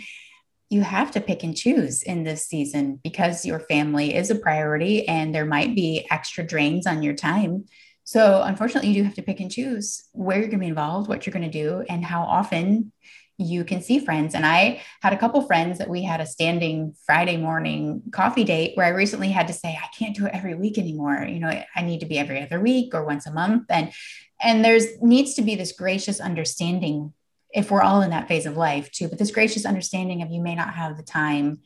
you 0.72 0.82
have 0.82 1.10
to 1.10 1.20
pick 1.20 1.42
and 1.42 1.56
choose 1.56 2.02
in 2.02 2.24
this 2.24 2.46
season 2.46 2.98
because 3.02 3.44
your 3.44 3.60
family 3.60 4.14
is 4.14 4.30
a 4.30 4.34
priority 4.34 5.06
and 5.06 5.34
there 5.34 5.44
might 5.44 5.74
be 5.74 6.06
extra 6.10 6.44
drains 6.44 6.86
on 6.86 7.02
your 7.02 7.14
time 7.14 7.64
so 8.04 8.42
unfortunately 8.42 8.90
you 8.90 9.02
do 9.02 9.04
have 9.04 9.14
to 9.14 9.22
pick 9.22 9.40
and 9.40 9.50
choose 9.50 10.08
where 10.12 10.38
you're 10.38 10.48
going 10.48 10.58
to 10.58 10.64
be 10.64 10.68
involved 10.68 11.08
what 11.08 11.26
you're 11.26 11.32
going 11.32 11.48
to 11.48 11.50
do 11.50 11.84
and 11.88 12.04
how 12.04 12.22
often 12.22 12.92
you 13.38 13.64
can 13.64 13.82
see 13.82 13.98
friends. 13.98 14.34
And 14.34 14.44
I 14.46 14.82
had 15.00 15.12
a 15.12 15.18
couple 15.18 15.40
friends 15.42 15.78
that 15.78 15.88
we 15.88 16.02
had 16.02 16.20
a 16.20 16.26
standing 16.26 16.94
Friday 17.06 17.36
morning 17.36 18.02
coffee 18.12 18.44
date 18.44 18.76
where 18.76 18.86
I 18.86 18.90
recently 18.90 19.30
had 19.30 19.48
to 19.48 19.52
say, 19.52 19.78
I 19.80 19.88
can't 19.96 20.16
do 20.16 20.26
it 20.26 20.34
every 20.34 20.54
week 20.54 20.78
anymore. 20.78 21.26
You 21.28 21.40
know, 21.40 21.62
I 21.74 21.82
need 21.82 22.00
to 22.00 22.06
be 22.06 22.18
every 22.18 22.42
other 22.42 22.60
week 22.60 22.94
or 22.94 23.04
once 23.04 23.26
a 23.26 23.32
month. 23.32 23.64
And 23.70 23.92
and 24.40 24.64
there's 24.64 25.00
needs 25.00 25.34
to 25.34 25.42
be 25.42 25.54
this 25.54 25.72
gracious 25.72 26.20
understanding 26.20 27.12
if 27.52 27.70
we're 27.70 27.82
all 27.82 28.02
in 28.02 28.10
that 28.10 28.28
phase 28.28 28.46
of 28.46 28.56
life 28.56 28.90
too, 28.90 29.08
but 29.08 29.18
this 29.18 29.30
gracious 29.30 29.66
understanding 29.66 30.22
of 30.22 30.30
you 30.30 30.40
may 30.40 30.54
not 30.54 30.74
have 30.74 30.96
the 30.96 31.02
time 31.02 31.60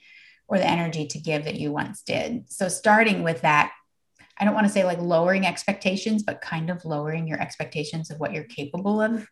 or 0.49 0.59
the 0.59 0.66
energy 0.66 1.07
to 1.07 1.18
give 1.18 1.44
that 1.44 1.57
you 1.57 1.72
once 1.72 2.03
did. 2.03 2.51
So 2.51 2.68
starting 2.68 3.22
with 3.22 3.42
that 3.42 3.72
I 4.38 4.44
don't 4.44 4.55
want 4.55 4.66
to 4.66 4.72
say 4.72 4.85
like 4.85 4.99
lowering 4.99 5.46
expectations, 5.46 6.22
but 6.22 6.40
kind 6.40 6.68
of 6.70 6.85
lowering 6.85 7.27
your 7.27 7.40
expectations 7.40 8.11
of 8.11 8.20
what 8.20 8.33
you're 8.33 8.44
capable 8.44 9.01
of 9.01 9.27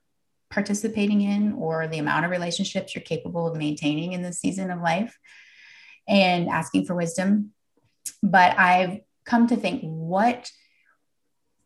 participating 0.51 1.21
in 1.21 1.53
or 1.55 1.87
the 1.89 1.99
amount 1.99 2.25
of 2.25 2.31
relationships 2.31 2.95
you're 2.95 3.03
capable 3.03 3.47
of 3.47 3.57
maintaining 3.57 4.13
in 4.13 4.23
this 4.23 4.41
season 4.41 4.71
of 4.71 4.81
life 4.81 5.19
and 6.09 6.49
asking 6.49 6.87
for 6.87 6.95
wisdom. 6.95 7.53
But 8.23 8.59
I've 8.59 9.01
come 9.27 9.47
to 9.49 9.57
think, 9.57 9.83
what, 9.83 10.51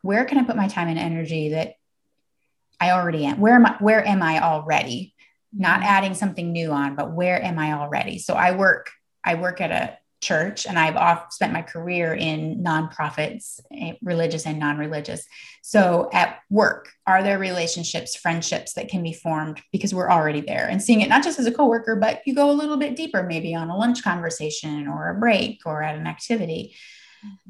where 0.01 0.25
can 0.25 0.37
I 0.37 0.43
put 0.43 0.57
my 0.57 0.67
time 0.67 0.87
and 0.87 0.99
energy 0.99 1.49
that 1.49 1.73
I 2.79 2.91
already 2.91 3.25
am? 3.25 3.39
Where 3.39 3.55
am 3.55 3.65
I, 3.65 3.75
where 3.79 4.05
am 4.05 4.21
I 4.21 4.41
already? 4.41 5.13
Not 5.53 5.79
mm-hmm. 5.79 5.89
adding 5.89 6.13
something 6.13 6.51
new 6.51 6.71
on, 6.71 6.95
but 6.95 7.11
where 7.11 7.41
am 7.43 7.59
I 7.59 7.73
already? 7.73 8.19
So 8.19 8.33
I 8.33 8.55
work, 8.55 8.91
I 9.23 9.35
work 9.35 9.61
at 9.61 9.71
a 9.71 9.97
church 10.21 10.65
and 10.65 10.77
I've 10.77 10.95
off, 10.95 11.31
spent 11.31 11.53
my 11.53 11.61
career 11.61 12.13
in 12.13 12.63
nonprofits, 12.63 13.59
eh, 13.73 13.93
religious 14.01 14.45
and 14.45 14.59
non-religious. 14.59 15.25
So 15.61 16.09
at 16.13 16.39
work, 16.49 16.89
are 17.07 17.23
there 17.23 17.39
relationships, 17.39 18.15
friendships 18.15 18.73
that 18.73 18.89
can 18.89 19.01
be 19.01 19.13
formed 19.13 19.61
because 19.71 19.93
we're 19.93 20.11
already 20.11 20.41
there 20.41 20.67
and 20.67 20.81
seeing 20.81 21.01
it 21.01 21.09
not 21.09 21.23
just 21.23 21.39
as 21.39 21.45
a 21.45 21.51
coworker, 21.51 21.95
but 21.95 22.21
you 22.25 22.35
go 22.35 22.51
a 22.51 22.53
little 22.53 22.77
bit 22.77 22.95
deeper, 22.95 23.23
maybe 23.23 23.55
on 23.55 23.69
a 23.69 23.77
lunch 23.77 24.03
conversation 24.03 24.87
or 24.87 25.09
a 25.09 25.19
break 25.19 25.61
or 25.65 25.81
at 25.83 25.95
an 25.95 26.07
activity. 26.07 26.75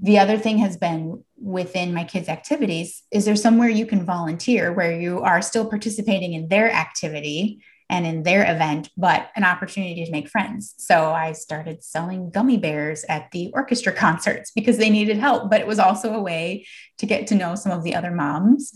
The 0.02 0.20
other 0.20 0.38
thing 0.38 0.58
has 0.60 0.78
been 0.78 1.24
within 1.38 1.94
my 1.94 2.04
kids' 2.04 2.30
activities, 2.30 3.04
is 3.12 3.26
there 3.26 3.36
somewhere 3.36 3.70
you 3.70 3.86
can 3.86 4.06
volunteer 4.06 4.74
where 4.74 5.00
you 5.00 5.22
are 5.22 5.42
still 5.42 5.70
participating 5.70 6.34
in 6.34 6.48
their 6.48 6.72
activity 6.72 7.64
and 7.90 8.06
in 8.06 8.24
their 8.24 8.44
event, 8.44 8.90
but 8.96 9.30
an 9.36 9.44
opportunity 9.44 10.06
to 10.06 10.12
make 10.12 10.30
friends. 10.30 10.76
So 10.78 11.12
I 11.12 11.32
started 11.32 11.84
selling 11.84 12.30
gummy 12.30 12.58
bears 12.58 13.04
at 13.10 13.32
the 13.32 13.52
orchestra 13.54 13.92
concerts 13.92 14.52
because 14.52 14.78
they 14.78 14.92
needed 14.92 15.18
help, 15.18 15.50
but 15.50 15.60
it 15.60 15.68
was 15.68 15.80
also 15.80 16.14
a 16.14 16.22
way 16.22 16.68
to 17.00 17.08
get 17.08 17.28
to 17.28 17.36
know 17.36 17.56
some 17.56 17.72
of 17.72 17.84
the 17.84 17.96
other 17.96 18.12
moms 18.12 18.72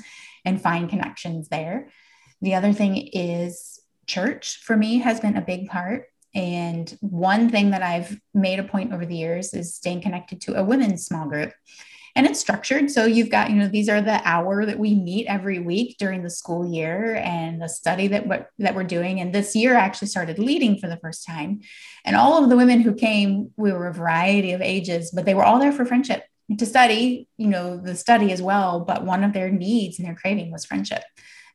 and 0.46 0.62
find 0.62 0.90
connections 0.90 1.48
there. 1.50 1.90
The 2.42 2.56
other 2.56 2.74
thing 2.74 2.98
is 3.14 3.80
church 4.08 4.58
for 4.64 4.76
me 4.76 4.98
has 4.98 5.20
been 5.20 5.38
a 5.38 5.42
big 5.42 5.70
part. 5.70 6.06
And 6.36 6.96
one 7.02 7.50
thing 7.50 7.72
that 7.72 7.84
I've 7.84 8.20
made 8.34 8.60
a 8.60 8.64
point 8.64 8.94
over 8.94 9.06
the 9.06 9.16
years 9.16 9.54
is 9.54 9.76
staying 9.76 10.02
connected 10.02 10.42
to 10.42 10.56
a 10.56 10.64
women's 10.64 11.06
small 11.06 11.28
group. 11.28 11.54
And 12.16 12.28
it's 12.28 12.40
structured. 12.40 12.92
So 12.92 13.06
you've 13.06 13.32
got 13.32 13.50
you 13.50 13.56
know 13.56 13.68
these 13.68 13.90
are 13.90 14.02
the 14.02 14.22
hour 14.24 14.66
that 14.68 14.78
we 14.78 14.94
meet 14.94 15.26
every 15.26 15.58
week 15.58 15.98
during 15.98 16.22
the 16.22 16.30
school 16.30 16.72
year 16.72 17.16
and 17.16 17.60
the 17.60 17.68
study 17.68 18.08
that 18.10 18.28
what 18.28 18.50
that 18.60 18.76
we're 18.76 18.84
doing. 18.84 19.20
And 19.20 19.34
this 19.34 19.56
year 19.56 19.76
I 19.76 19.80
actually 19.80 20.10
started 20.10 20.38
leading 20.38 20.78
for 20.78 20.88
the 20.88 20.98
first 20.98 21.26
time. 21.26 21.62
And 22.06 22.16
all 22.16 22.44
of 22.44 22.50
the 22.50 22.58
women 22.58 22.82
who 22.82 22.94
came 22.94 23.52
we 23.58 23.72
were 23.72 23.88
a 23.88 23.94
variety 23.94 24.52
of 24.52 24.62
ages 24.62 25.12
but 25.12 25.26
they 25.26 25.34
were 25.34 25.44
all 25.44 25.60
there 25.60 25.72
for 25.72 25.86
friendship. 25.86 26.24
To 26.56 26.66
study 26.68 27.28
you 27.38 27.48
know 27.48 27.78
the 27.78 27.96
study 27.96 28.32
as 28.32 28.42
well 28.42 28.82
but 28.82 29.06
one 29.06 29.24
of 29.24 29.34
their 29.34 29.50
needs 29.50 29.98
and 29.98 30.08
their 30.08 30.14
craving 30.14 30.52
was 30.52 30.66
friendship 30.66 31.04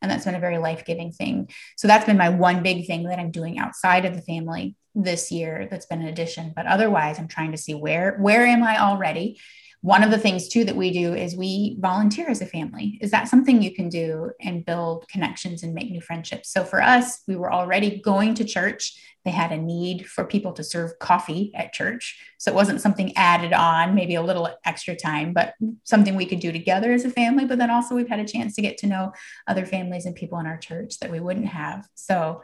and 0.01 0.11
that's 0.11 0.25
been 0.25 0.35
a 0.35 0.41
very 0.41 0.59
life-giving 0.59 1.13
thing. 1.13 1.49
So 1.77 1.89
that's 1.89 2.05
been 2.05 2.17
my 2.17 2.29
one 2.29 2.63
big 2.63 2.87
thing 2.87 3.05
that 3.05 3.19
i'm 3.19 3.31
doing 3.31 3.59
outside 3.59 4.05
of 4.05 4.15
the 4.15 4.23
family 4.23 4.77
this 4.95 5.31
year 5.31 5.69
that's 5.71 5.87
been 5.87 6.03
an 6.03 6.09
addition. 6.09 6.53
But 6.55 6.67
otherwise 6.67 7.19
i'm 7.19 7.29
trying 7.29 7.53
to 7.53 7.59
see 7.59 7.75
where 7.75 8.17
where 8.19 8.47
am 8.47 8.63
i 8.63 8.79
already 8.81 9.39
one 9.81 10.03
of 10.03 10.11
the 10.11 10.19
things 10.19 10.49
too 10.49 10.65
that 10.65 10.75
we 10.75 10.93
do 10.93 11.15
is 11.15 11.37
we 11.37 11.77
volunteer 11.79 12.29
as 12.29 12.41
a 12.41 12.47
family. 12.47 12.99
Is 13.01 13.13
that 13.13 13.29
something 13.29 13.63
you 13.63 13.73
can 13.73 13.89
do 13.89 14.33
and 14.41 14.65
build 14.65 15.07
connections 15.09 15.63
and 15.63 15.73
make 15.73 15.91
new 15.91 16.01
friendships? 16.01 16.51
So 16.51 16.65
for 16.65 16.83
us 16.83 17.23
we 17.29 17.37
were 17.37 17.53
already 17.53 18.01
going 18.01 18.35
to 18.35 18.45
church. 18.45 19.01
They 19.25 19.31
had 19.31 19.53
a 19.53 19.57
need 19.57 20.09
for 20.09 20.25
people 20.25 20.53
to 20.55 20.65
serve 20.65 20.99
coffee 20.99 21.53
at 21.55 21.73
church. 21.73 22.21
So 22.39 22.51
it 22.51 22.57
wasn't 22.57 22.81
something 22.81 23.17
added 23.17 23.53
on 23.53 23.95
maybe 23.95 24.17
a 24.17 24.23
little 24.23 24.49
extra 24.65 24.97
time 24.97 25.33
but 25.33 25.55
something 25.85 26.17
we 26.17 26.27
could 26.27 26.41
do 26.41 26.51
together 26.51 26.93
as 26.93 27.05
a 27.05 27.11
family. 27.11 27.45
But 27.45 27.59
then 27.59 27.71
also 27.71 27.95
we've 27.95 28.09
had 28.09 28.21
a 28.21 28.27
chance 28.27 28.57
to 28.57 28.63
get 28.63 28.79
to 28.79 28.89
know 28.89 29.13
other 29.47 29.65
families 29.65 30.07
and 30.07 30.15
people 30.17 30.41
in 30.41 30.47
our 30.47 30.59
church 30.59 30.99
that 30.99 31.11
we 31.11 31.21
wouldn't 31.21 31.47
have. 31.47 31.87
So 31.95 32.43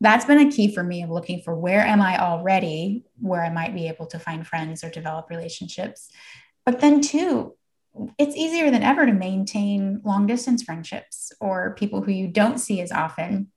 that's 0.00 0.24
been 0.24 0.46
a 0.46 0.50
key 0.50 0.74
for 0.74 0.82
me 0.82 1.02
of 1.02 1.10
looking 1.10 1.40
for 1.42 1.54
where 1.54 1.80
am 1.80 2.02
I 2.02 2.18
already, 2.18 3.04
where 3.20 3.42
I 3.42 3.50
might 3.50 3.74
be 3.74 3.88
able 3.88 4.06
to 4.06 4.18
find 4.18 4.46
friends 4.46 4.84
or 4.84 4.90
develop 4.90 5.30
relationships. 5.30 6.10
But 6.66 6.80
then 6.80 7.00
too 7.00 7.56
it's 8.18 8.36
easier 8.36 8.70
than 8.70 8.82
ever 8.82 9.06
to 9.06 9.12
maintain 9.12 10.00
long 10.04 10.26
distance 10.26 10.62
friendships 10.62 11.32
or 11.40 11.74
people 11.74 12.02
who 12.02 12.12
you 12.12 12.28
don't 12.28 12.58
see 12.58 12.80
as 12.80 12.92
often. 12.92 13.50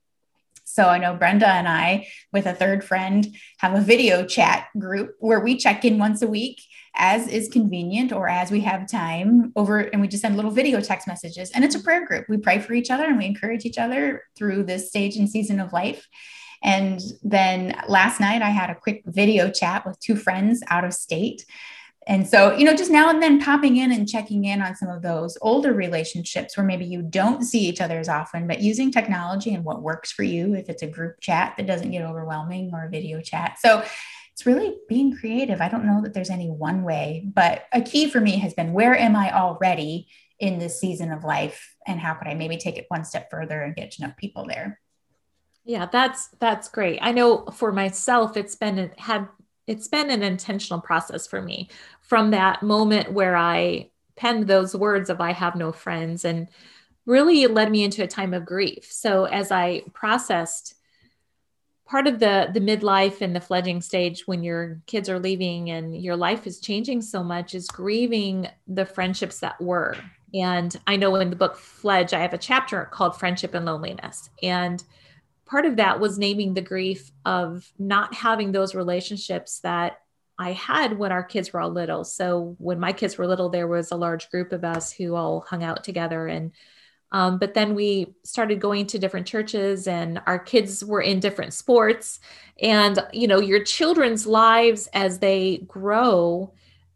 So 0.64 0.88
I 0.88 1.00
know 1.00 1.16
Brenda 1.16 1.48
and 1.48 1.68
I, 1.68 2.08
with 2.32 2.46
a 2.46 2.54
third 2.54 2.84
friend, 2.84 3.28
have 3.58 3.74
a 3.74 3.82
video 3.82 4.24
chat 4.24 4.68
group 4.78 5.16
where 5.20 5.40
we 5.40 5.58
check 5.58 5.84
in 5.84 5.98
once 5.98 6.22
a 6.22 6.28
week 6.28 6.62
as 6.96 7.28
is 7.28 7.50
convenient 7.50 8.12
or 8.12 8.30
as 8.30 8.52
we 8.52 8.62
have 8.62 8.90
time 8.90 9.52
over 9.56 9.80
and 9.80 10.00
we 10.00 10.08
just 10.08 10.22
send 10.22 10.36
little 10.36 10.52
video 10.52 10.80
text 10.80 11.08
messages. 11.08 11.50
And 11.52 11.66
it's 11.66 11.76
a 11.76 11.84
prayer 11.84 12.06
group. 12.06 12.26
We 12.30 12.38
pray 12.38 12.60
for 12.60 12.74
each 12.74 12.92
other 12.92 13.06
and 13.06 13.18
we 13.18 13.26
encourage 13.26 13.66
each 13.66 13.78
other 13.78 14.24
through 14.38 14.64
this 14.64 14.90
stage 14.90 15.18
and 15.18 15.30
season 15.30 15.60
of 15.60 15.74
life. 15.74 16.08
And 16.62 17.00
then 17.24 17.82
last 17.88 18.20
night 18.20 18.42
i 18.42 18.50
had 18.50 18.70
a 18.70 18.76
quick 18.76 19.04
video 19.06 19.50
chat 19.50 19.86
with 19.86 19.98
two 20.00 20.18
friends 20.18 20.62
out 20.68 20.84
of 20.84 20.94
state 20.94 21.46
and 22.10 22.28
so, 22.28 22.56
you 22.56 22.66
know, 22.66 22.76
just 22.76 22.90
now 22.90 23.12
and 23.12 23.22
then 23.22 23.40
popping 23.40 23.78
in 23.78 23.92
and 23.92 24.10
checking 24.10 24.46
in 24.46 24.64
on 24.64 24.76
some 24.76 24.90
of 24.90 25.04
those 25.04 25.38
older 25.42 25.74
relationships 25.74 26.58
where 26.58 26.66
maybe 26.66 26.86
you 26.86 27.04
don't 27.04 27.44
see 27.44 27.60
each 27.60 27.82
other 27.82 28.00
as 28.00 28.10
often, 28.10 28.48
but 28.48 28.62
using 28.62 28.92
technology 28.92 29.54
and 29.54 29.64
what 29.64 29.84
works 29.84 30.12
for 30.12 30.24
you, 30.24 30.56
if 30.56 30.70
it's 30.70 30.82
a 30.82 30.88
group 30.88 31.22
chat 31.22 31.54
that 31.56 31.68
doesn't 31.68 31.92
get 31.92 32.02
overwhelming 32.02 32.72
or 32.74 32.86
a 32.86 32.90
video 32.90 33.22
chat. 33.22 33.60
So 33.60 33.84
it's 34.34 34.48
really 34.48 34.76
being 34.90 35.16
creative. 35.16 35.62
I 35.62 35.70
don't 35.70 35.86
know 35.86 36.02
that 36.02 36.16
there's 36.16 36.32
any 36.32 36.50
one 36.50 36.82
way, 36.82 37.30
but 37.32 37.66
a 37.72 37.80
key 37.80 38.10
for 38.10 38.20
me 38.20 38.38
has 38.40 38.56
been 38.56 38.74
where 38.74 38.98
am 38.98 39.16
I 39.16 39.32
already 39.32 40.08
in 40.40 40.58
this 40.58 40.80
season 40.80 41.12
of 41.12 41.24
life? 41.24 41.76
And 41.86 42.00
how 42.00 42.16
could 42.16 42.28
I 42.28 42.34
maybe 42.34 42.58
take 42.58 42.78
it 42.80 42.86
one 42.88 43.06
step 43.06 43.30
further 43.30 43.62
and 43.62 43.76
get 43.76 43.92
to 43.92 44.02
know 44.02 44.14
people 44.18 44.48
there? 44.48 44.80
Yeah, 45.64 45.86
that's 45.92 46.30
that's 46.40 46.70
great. 46.70 46.98
I 47.04 47.12
know 47.12 47.46
for 47.54 47.72
myself, 47.72 48.36
it's 48.36 48.56
been 48.56 48.90
had 48.98 49.28
it's 49.70 49.88
been 49.88 50.10
an 50.10 50.24
intentional 50.24 50.82
process 50.82 51.28
for 51.28 51.44
me 51.44 51.70
from 52.02 52.32
that 52.32 52.64
moment 52.64 53.12
where 53.12 53.38
I 53.38 53.92
penned 54.16 54.48
those 54.48 54.76
words 54.76 55.12
of 55.12 55.22
I 55.22 55.32
have 55.32 55.56
no 55.56 55.72
friends 55.72 56.26
and 56.26 56.48
really 57.06 57.46
led 57.46 57.70
me 57.70 57.84
into 57.84 58.04
a 58.04 58.08
time 58.08 58.34
of 58.34 58.48
grief. 58.48 58.92
So 58.92 59.26
as 59.26 59.52
I 59.52 59.84
processed 59.94 60.74
part 61.86 62.08
of 62.08 62.20
the 62.20 62.50
the 62.52 62.60
midlife 62.60 63.22
and 63.22 63.36
the 63.36 63.42
fledging 63.42 63.80
stage 63.80 64.24
when 64.26 64.44
your 64.44 64.82
kids 64.88 65.08
are 65.08 65.20
leaving 65.20 65.70
and 65.70 65.96
your 65.96 66.16
life 66.16 66.48
is 66.48 66.60
changing 66.60 67.04
so 67.04 67.24
much 67.24 67.54
is 67.54 67.68
grieving 67.68 68.48
the 68.68 68.86
friendships 68.86 69.40
that 69.40 69.62
were. 69.62 69.96
And 70.34 70.76
I 70.88 70.96
know 70.96 71.16
in 71.16 71.30
the 71.30 71.36
book 71.36 71.58
Fledge 71.58 72.12
I 72.12 72.22
have 72.22 72.34
a 72.34 72.40
chapter 72.40 72.86
called 72.86 73.20
Friendship 73.20 73.54
and 73.54 73.66
Loneliness 73.66 74.32
and 74.42 74.84
part 75.50 75.66
of 75.66 75.78
that 75.78 76.00
was 76.00 76.20
naming 76.20 76.54
the 76.54 76.62
grief 76.62 77.12
of 77.26 77.70
not 77.80 78.14
having 78.14 78.52
those 78.52 78.76
relationships 78.76 79.60
that 79.62 80.00
I 80.38 80.54
had 80.54 80.98
when 80.98 81.12
our 81.12 81.24
kids 81.24 81.52
were 81.52 81.60
all 81.60 81.72
little. 81.72 82.04
So 82.06 82.56
when 82.60 82.80
my 82.80 82.94
kids 82.94 83.18
were 83.18 83.28
little, 83.28 83.50
there 83.50 83.68
was 83.68 83.92
a 83.92 83.98
large 83.98 84.30
group 84.30 84.54
of 84.54 84.64
us 84.64 84.92
who 84.92 85.16
all 85.16 85.42
hung 85.42 85.64
out 85.64 85.84
together. 85.84 86.28
And 86.28 86.52
um, 87.12 87.40
but 87.40 87.56
then 87.56 87.74
we 87.74 88.14
started 88.24 88.62
going 88.62 88.86
to 88.88 89.00
different 89.00 89.26
churches, 89.26 89.88
and 89.88 90.22
our 90.28 90.38
kids 90.38 90.86
were 90.86 91.02
in 91.02 91.20
different 91.20 91.56
sports. 91.56 92.20
And 92.62 93.00
you 93.12 93.28
know, 93.28 93.40
your 93.40 93.64
children's 93.64 94.28
lives 94.28 94.88
as 94.94 95.18
they 95.18 95.64
grow 95.68 96.54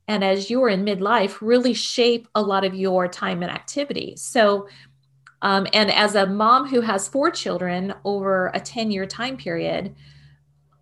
and 0.08 0.24
as 0.24 0.50
you're 0.50 0.70
in 0.70 0.86
midlife 0.86 1.38
really 1.42 1.74
shape 1.74 2.28
a 2.36 2.42
lot 2.42 2.66
of 2.66 2.76
your 2.76 3.08
time 3.08 3.42
and 3.42 3.52
activity. 3.52 4.16
So 4.18 4.68
um, 5.44 5.68
and 5.74 5.92
as 5.92 6.16
a 6.16 6.26
mom 6.26 6.68
who 6.68 6.82
has 6.82 7.08
four 7.08 7.30
children 7.30 7.94
over 8.06 8.50
a 8.54 8.60
10 8.62 8.92
year 8.92 9.06
time 9.06 9.36
period, 9.36 9.94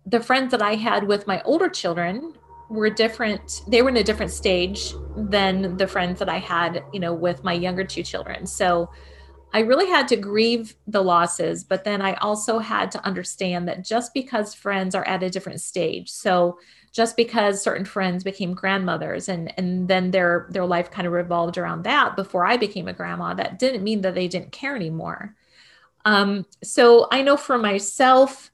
the 0.06 0.20
friends 0.20 0.52
that 0.52 0.62
I 0.62 0.76
had 0.76 1.06
with 1.06 1.26
my 1.26 1.42
older 1.42 1.68
children 1.68 2.34
were 2.70 2.88
different. 2.88 3.62
They 3.66 3.82
were 3.82 3.88
in 3.88 3.96
a 3.96 4.04
different 4.04 4.30
stage 4.30 4.94
than 5.16 5.76
the 5.76 5.88
friends 5.88 6.20
that 6.20 6.28
I 6.28 6.38
had, 6.38 6.84
you 6.92 7.00
know, 7.00 7.12
with 7.12 7.42
my 7.42 7.52
younger 7.52 7.84
two 7.84 8.04
children. 8.04 8.46
So 8.46 8.88
I 9.52 9.60
really 9.60 9.86
had 9.86 10.08
to 10.08 10.16
grieve 10.16 10.74
the 10.86 11.02
losses, 11.02 11.62
but 11.62 11.84
then 11.84 12.00
I 12.00 12.14
also 12.14 12.58
had 12.58 12.90
to 12.92 13.04
understand 13.04 13.68
that 13.68 13.84
just 13.84 14.14
because 14.14 14.54
friends 14.54 14.94
are 14.94 15.06
at 15.06 15.22
a 15.22 15.30
different 15.30 15.60
stage, 15.60 16.10
so 16.10 16.58
just 16.90 17.16
because 17.16 17.62
certain 17.62 17.84
friends 17.84 18.22
became 18.22 18.52
grandmothers 18.52 19.28
and 19.28 19.52
and 19.58 19.88
then 19.88 20.10
their 20.10 20.46
their 20.50 20.66
life 20.66 20.90
kind 20.90 21.06
of 21.06 21.12
revolved 21.12 21.56
around 21.58 21.84
that 21.84 22.16
before 22.16 22.44
I 22.44 22.56
became 22.56 22.88
a 22.88 22.92
grandma, 22.92 23.34
that 23.34 23.58
didn't 23.58 23.84
mean 23.84 24.02
that 24.02 24.14
they 24.14 24.28
didn't 24.28 24.52
care 24.52 24.76
anymore. 24.76 25.34
Um, 26.04 26.46
so 26.62 27.08
I 27.10 27.22
know 27.22 27.36
for 27.36 27.58
myself, 27.58 28.50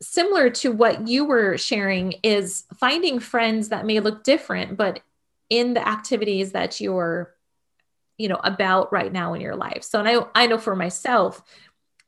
similar 0.00 0.50
to 0.50 0.72
what 0.72 1.06
you 1.06 1.24
were 1.24 1.58
sharing, 1.58 2.14
is 2.22 2.64
finding 2.78 3.18
friends 3.18 3.68
that 3.68 3.86
may 3.86 4.00
look 4.00 4.24
different, 4.24 4.76
but 4.76 5.00
in 5.50 5.74
the 5.74 5.86
activities 5.86 6.52
that 6.52 6.80
you're 6.80 7.34
you 8.20 8.28
know 8.28 8.40
about 8.44 8.92
right 8.92 9.12
now 9.12 9.32
in 9.34 9.40
your 9.40 9.56
life. 9.56 9.82
So 9.82 9.98
and 9.98 10.08
i 10.08 10.18
i 10.34 10.46
know 10.46 10.58
for 10.58 10.76
myself 10.76 11.42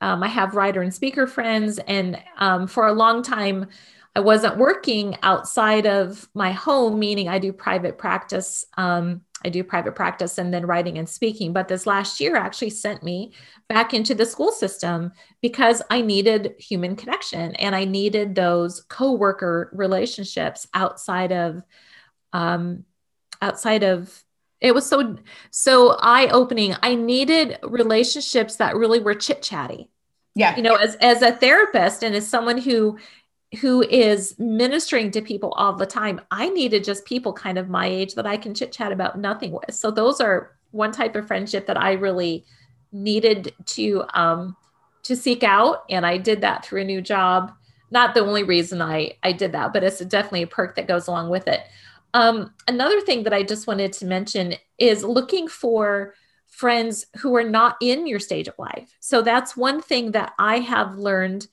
um, 0.01 0.22
i 0.22 0.29
have 0.29 0.55
writer 0.55 0.83
and 0.83 0.92
speaker 0.92 1.27
friends 1.27 1.79
and 1.87 2.20
um, 2.37 2.66
for 2.66 2.87
a 2.87 2.92
long 2.92 3.22
time 3.22 3.66
i 4.14 4.20
wasn't 4.20 4.57
working 4.59 5.16
outside 5.22 5.87
of 5.87 6.29
my 6.35 6.53
home 6.53 6.98
meaning 6.98 7.29
i 7.29 7.38
do 7.38 7.53
private 7.53 7.96
practice 7.96 8.66
um, 8.77 9.22
i 9.44 9.48
do 9.48 9.64
private 9.64 9.94
practice 9.94 10.38
and 10.38 10.53
then 10.53 10.66
writing 10.66 10.98
and 10.98 11.09
speaking. 11.09 11.53
But 11.53 11.68
this 11.68 11.87
last 11.87 12.20
year 12.20 12.37
actually 12.37 12.70
sent 12.70 13.03
me 13.03 13.33
back 13.68 13.94
into 13.94 14.14
the 14.14 14.27
school 14.27 14.53
system 14.53 15.12
because 15.40 15.83
i 15.90 16.01
needed 16.01 16.55
human 16.59 16.94
connection 16.96 17.55
and 17.57 17.75
i 17.75 17.85
needed 17.85 18.35
those 18.35 18.83
co-worker 18.88 19.70
relationships 19.72 20.66
outside 20.75 21.33
of 21.33 21.62
um, 22.35 22.85
outside 23.40 23.83
of 23.83 24.25
it 24.62 24.75
was 24.75 24.87
so 24.87 25.16
so 25.51 25.96
eye 26.01 26.29
opening 26.29 26.75
i 26.83 26.94
needed 26.94 27.59
relationships 27.62 28.57
that 28.57 28.77
really 28.77 29.01
were 29.01 29.14
chit 29.14 29.42
chatty 29.42 29.90
yeah. 30.35 30.57
You 30.57 30.62
know 30.62 30.77
as 30.77 30.96
as 30.96 31.22
a 31.22 31.33
therapist 31.33 32.03
and 32.03 32.14
as 32.14 32.27
someone 32.27 32.59
who 32.59 32.98
who 33.61 33.83
is 33.83 34.35
ministering 34.38 35.11
to 35.11 35.20
people 35.20 35.53
all 35.53 35.75
the 35.75 35.85
time 35.85 36.20
i 36.31 36.48
needed 36.48 36.85
just 36.85 37.05
people 37.05 37.35
kind 37.35 37.59
of 37.59 37.68
my 37.68 37.87
age 37.87 38.14
that 38.14 38.27
i 38.27 38.37
can 38.37 38.55
chit 38.55 38.72
chat 38.72 38.92
about 38.92 39.18
nothing 39.18 39.53
with. 39.53 39.75
So 39.75 39.90
those 39.90 40.20
are 40.20 40.53
one 40.70 40.92
type 40.92 41.16
of 41.16 41.27
friendship 41.27 41.66
that 41.66 41.77
i 41.77 41.92
really 41.92 42.44
needed 42.92 43.53
to 43.66 44.05
um 44.14 44.57
to 45.03 45.16
seek 45.16 45.42
out. 45.42 45.85
And 45.90 46.07
i 46.07 46.16
did 46.16 46.40
that 46.40 46.64
through 46.64 46.83
a 46.83 46.85
new 46.85 47.03
job. 47.03 47.53
Not 47.90 48.14
the 48.14 48.25
only 48.25 48.42
reason 48.42 48.81
i 48.81 49.12
i 49.22 49.33
did 49.33 49.53
that 49.53 49.75
but 49.75 49.85
it's 49.85 49.98
definitely 49.98 50.42
a 50.42 50.46
perk 50.46 50.77
that 50.77 50.88
goes 50.88 51.09
along 51.09 51.29
with 51.29 51.46
it 51.46 51.61
um, 52.14 52.53
another 52.68 53.01
thing 53.01 53.22
that 53.25 53.33
I 53.33 53.42
just 53.42 53.66
wanted 53.66 53.92
to 53.94 54.07
mention 54.07 54.55
is 54.79 55.05
looking 55.05 55.48
for 55.48 56.14
friends 56.46 57.07
who 57.18 57.35
are 57.37 57.48
not 57.48 57.77
in 57.81 58.07
your 58.07 58.20
stage 58.20 58.48
of 58.48 58.59
life. 58.59 58.94
So 59.01 59.22
that's 59.22 59.57
one 59.57 59.81
thing 59.81 60.12
that 60.12 60.33
I 60.38 60.59
have 60.59 60.96
learned. 60.96 61.46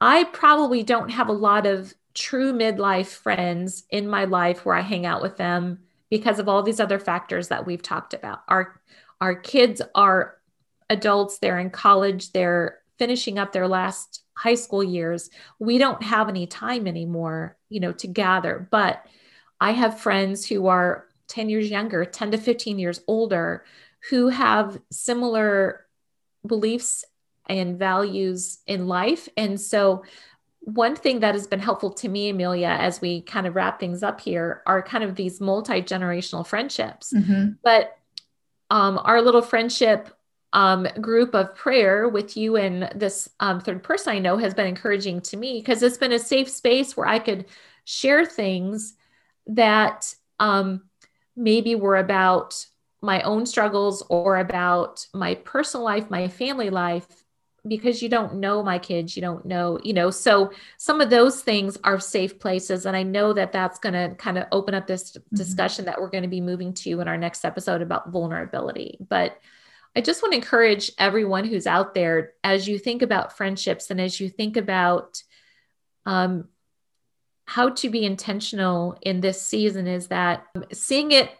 I 0.00 0.24
probably 0.24 0.82
don't 0.82 1.10
have 1.10 1.28
a 1.28 1.32
lot 1.32 1.66
of 1.66 1.94
true 2.12 2.52
midlife 2.52 3.06
friends 3.06 3.84
in 3.90 4.06
my 4.06 4.24
life 4.24 4.64
where 4.64 4.76
I 4.76 4.82
hang 4.82 5.06
out 5.06 5.22
with 5.22 5.36
them 5.36 5.80
because 6.10 6.38
of 6.38 6.48
all 6.48 6.62
these 6.62 6.78
other 6.78 6.98
factors 6.98 7.48
that 7.48 7.66
we've 7.66 7.82
talked 7.82 8.14
about. 8.14 8.42
Our 8.48 8.80
our 9.20 9.34
kids 9.34 9.80
are 9.94 10.36
adults, 10.90 11.38
they're 11.38 11.58
in 11.58 11.70
college, 11.70 12.32
they're 12.32 12.80
finishing 12.98 13.38
up 13.38 13.52
their 13.52 13.66
last 13.66 14.23
high 14.36 14.54
school 14.54 14.82
years. 14.82 15.30
We 15.58 15.78
don't 15.78 16.02
have 16.02 16.28
any 16.28 16.46
time 16.46 16.86
anymore, 16.86 17.56
you 17.68 17.80
know, 17.80 17.92
to 17.92 18.06
gather, 18.06 18.68
but 18.70 19.04
I 19.60 19.72
have 19.72 20.00
friends 20.00 20.46
who 20.46 20.66
are 20.66 21.06
10 21.28 21.48
years 21.48 21.70
younger, 21.70 22.04
10 22.04 22.32
to 22.32 22.38
15 22.38 22.78
years 22.78 23.00
older, 23.06 23.64
who 24.10 24.28
have 24.28 24.80
similar 24.90 25.86
beliefs 26.46 27.04
and 27.48 27.78
values 27.78 28.58
in 28.66 28.88
life. 28.88 29.28
And 29.36 29.60
so, 29.60 30.04
one 30.60 30.96
thing 30.96 31.20
that 31.20 31.34
has 31.34 31.46
been 31.46 31.60
helpful 31.60 31.90
to 31.92 32.08
me, 32.08 32.30
Amelia, 32.30 32.68
as 32.68 32.98
we 32.98 33.20
kind 33.20 33.46
of 33.46 33.54
wrap 33.54 33.78
things 33.78 34.02
up 34.02 34.18
here, 34.18 34.62
are 34.66 34.82
kind 34.82 35.04
of 35.04 35.14
these 35.14 35.38
multi 35.38 35.82
generational 35.82 36.46
friendships. 36.46 37.12
Mm-hmm. 37.12 37.52
But 37.62 37.98
um, 38.70 38.98
our 39.04 39.20
little 39.20 39.42
friendship 39.42 40.08
um, 40.54 40.86
group 41.00 41.34
of 41.34 41.54
prayer 41.54 42.08
with 42.08 42.36
you 42.36 42.56
and 42.56 42.88
this 42.94 43.28
um, 43.40 43.60
third 43.60 43.82
person 43.82 44.14
I 44.14 44.20
know 44.20 44.38
has 44.38 44.54
been 44.54 44.68
encouraging 44.68 45.20
to 45.22 45.36
me 45.36 45.58
because 45.58 45.82
it's 45.82 45.98
been 45.98 46.12
a 46.12 46.18
safe 46.18 46.48
space 46.48 46.96
where 46.96 47.08
I 47.08 47.18
could 47.18 47.46
share 47.84 48.24
things 48.24 48.94
that 49.48 50.14
um, 50.38 50.84
maybe 51.36 51.74
were 51.74 51.96
about 51.96 52.64
my 53.02 53.20
own 53.22 53.46
struggles 53.46 54.02
or 54.08 54.38
about 54.38 55.04
my 55.12 55.34
personal 55.34 55.84
life, 55.84 56.08
my 56.08 56.28
family 56.28 56.70
life, 56.70 57.06
because 57.66 58.00
you 58.00 58.08
don't 58.08 58.36
know 58.36 58.62
my 58.62 58.78
kids, 58.78 59.16
you 59.16 59.22
don't 59.22 59.44
know, 59.44 59.80
you 59.82 59.92
know. 59.92 60.10
So 60.10 60.52
some 60.78 61.00
of 61.00 61.10
those 61.10 61.42
things 61.42 61.76
are 61.82 61.98
safe 61.98 62.38
places. 62.38 62.86
And 62.86 62.96
I 62.96 63.02
know 63.02 63.32
that 63.32 63.52
that's 63.52 63.80
going 63.80 63.94
to 63.94 64.14
kind 64.16 64.38
of 64.38 64.46
open 64.52 64.74
up 64.74 64.86
this 64.86 65.12
mm-hmm. 65.12 65.36
discussion 65.36 65.84
that 65.86 66.00
we're 66.00 66.10
going 66.10 66.22
to 66.22 66.28
be 66.28 66.40
moving 66.40 66.72
to 66.74 67.00
in 67.00 67.08
our 67.08 67.18
next 67.18 67.44
episode 67.44 67.82
about 67.82 68.10
vulnerability. 68.10 68.98
But 69.08 69.38
I 69.96 70.00
just 70.00 70.22
want 70.22 70.32
to 70.32 70.38
encourage 70.38 70.90
everyone 70.98 71.44
who's 71.44 71.66
out 71.66 71.94
there 71.94 72.32
as 72.42 72.66
you 72.66 72.78
think 72.78 73.02
about 73.02 73.36
friendships 73.36 73.90
and 73.90 74.00
as 74.00 74.18
you 74.18 74.28
think 74.28 74.56
about 74.56 75.22
um, 76.04 76.48
how 77.46 77.70
to 77.70 77.88
be 77.88 78.04
intentional 78.04 78.98
in 79.02 79.20
this 79.20 79.40
season 79.40 79.86
is 79.86 80.08
that 80.08 80.44
seeing 80.72 81.12
it 81.12 81.30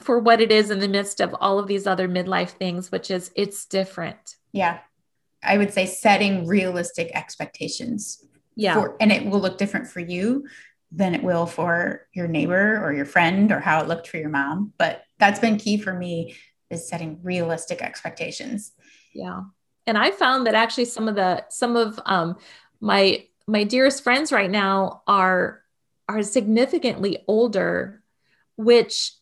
for 0.00 0.18
what 0.18 0.40
it 0.40 0.50
is 0.52 0.70
in 0.70 0.80
the 0.80 0.88
midst 0.88 1.20
of 1.20 1.34
all 1.40 1.58
of 1.58 1.66
these 1.66 1.86
other 1.86 2.08
midlife 2.08 2.50
things, 2.50 2.90
which 2.90 3.10
is 3.10 3.30
it's 3.36 3.64
different. 3.64 4.36
Yeah. 4.52 4.80
I 5.42 5.56
would 5.56 5.72
say 5.72 5.86
setting 5.86 6.46
realistic 6.46 7.10
expectations. 7.14 8.24
Yeah. 8.56 8.74
For, 8.74 8.96
and 9.00 9.12
it 9.12 9.24
will 9.26 9.40
look 9.40 9.58
different 9.58 9.86
for 9.86 10.00
you 10.00 10.46
than 10.90 11.14
it 11.14 11.22
will 11.22 11.46
for 11.46 12.06
your 12.12 12.28
neighbor 12.28 12.84
or 12.84 12.92
your 12.92 13.04
friend 13.04 13.50
or 13.50 13.60
how 13.60 13.80
it 13.80 13.88
looked 13.88 14.08
for 14.08 14.16
your 14.16 14.28
mom. 14.28 14.72
But 14.78 15.04
that's 15.18 15.40
been 15.40 15.56
key 15.56 15.78
for 15.78 15.92
me 15.92 16.36
is 16.70 16.88
setting 16.88 17.20
realistic 17.22 17.82
expectations. 17.82 18.72
Yeah. 19.14 19.42
And 19.86 19.98
I 19.98 20.10
found 20.10 20.46
that 20.46 20.54
actually 20.54 20.86
some 20.86 21.08
of 21.08 21.14
the 21.14 21.44
some 21.48 21.76
of 21.76 22.00
um 22.06 22.36
my 22.80 23.26
my 23.46 23.64
dearest 23.64 24.02
friends 24.02 24.32
right 24.32 24.50
now 24.50 25.02
are 25.06 25.62
are 26.08 26.22
significantly 26.22 27.24
older, 27.28 28.02
which 28.56 29.12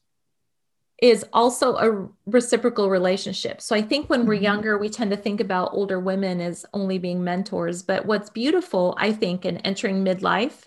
is 1.01 1.25
also 1.33 1.77
a 1.77 2.09
reciprocal 2.27 2.89
relationship. 2.89 3.61
So 3.61 3.75
I 3.75 3.83
think 3.83 4.09
when 4.09 4.25
we're 4.25 4.35
mm-hmm. 4.35 4.45
younger, 4.45 4.79
we 4.79 4.89
tend 4.89 5.11
to 5.11 5.17
think 5.17 5.41
about 5.41 5.73
older 5.73 5.99
women 5.99 6.41
as 6.41 6.65
only 6.73 6.99
being 6.99 7.25
mentors. 7.25 7.83
But 7.83 8.07
what's 8.07 8.31
beautiful, 8.31 8.95
I 8.99 9.13
think, 9.13 9.45
in 9.45 9.57
entering 9.59 10.05
midlife 10.05 10.67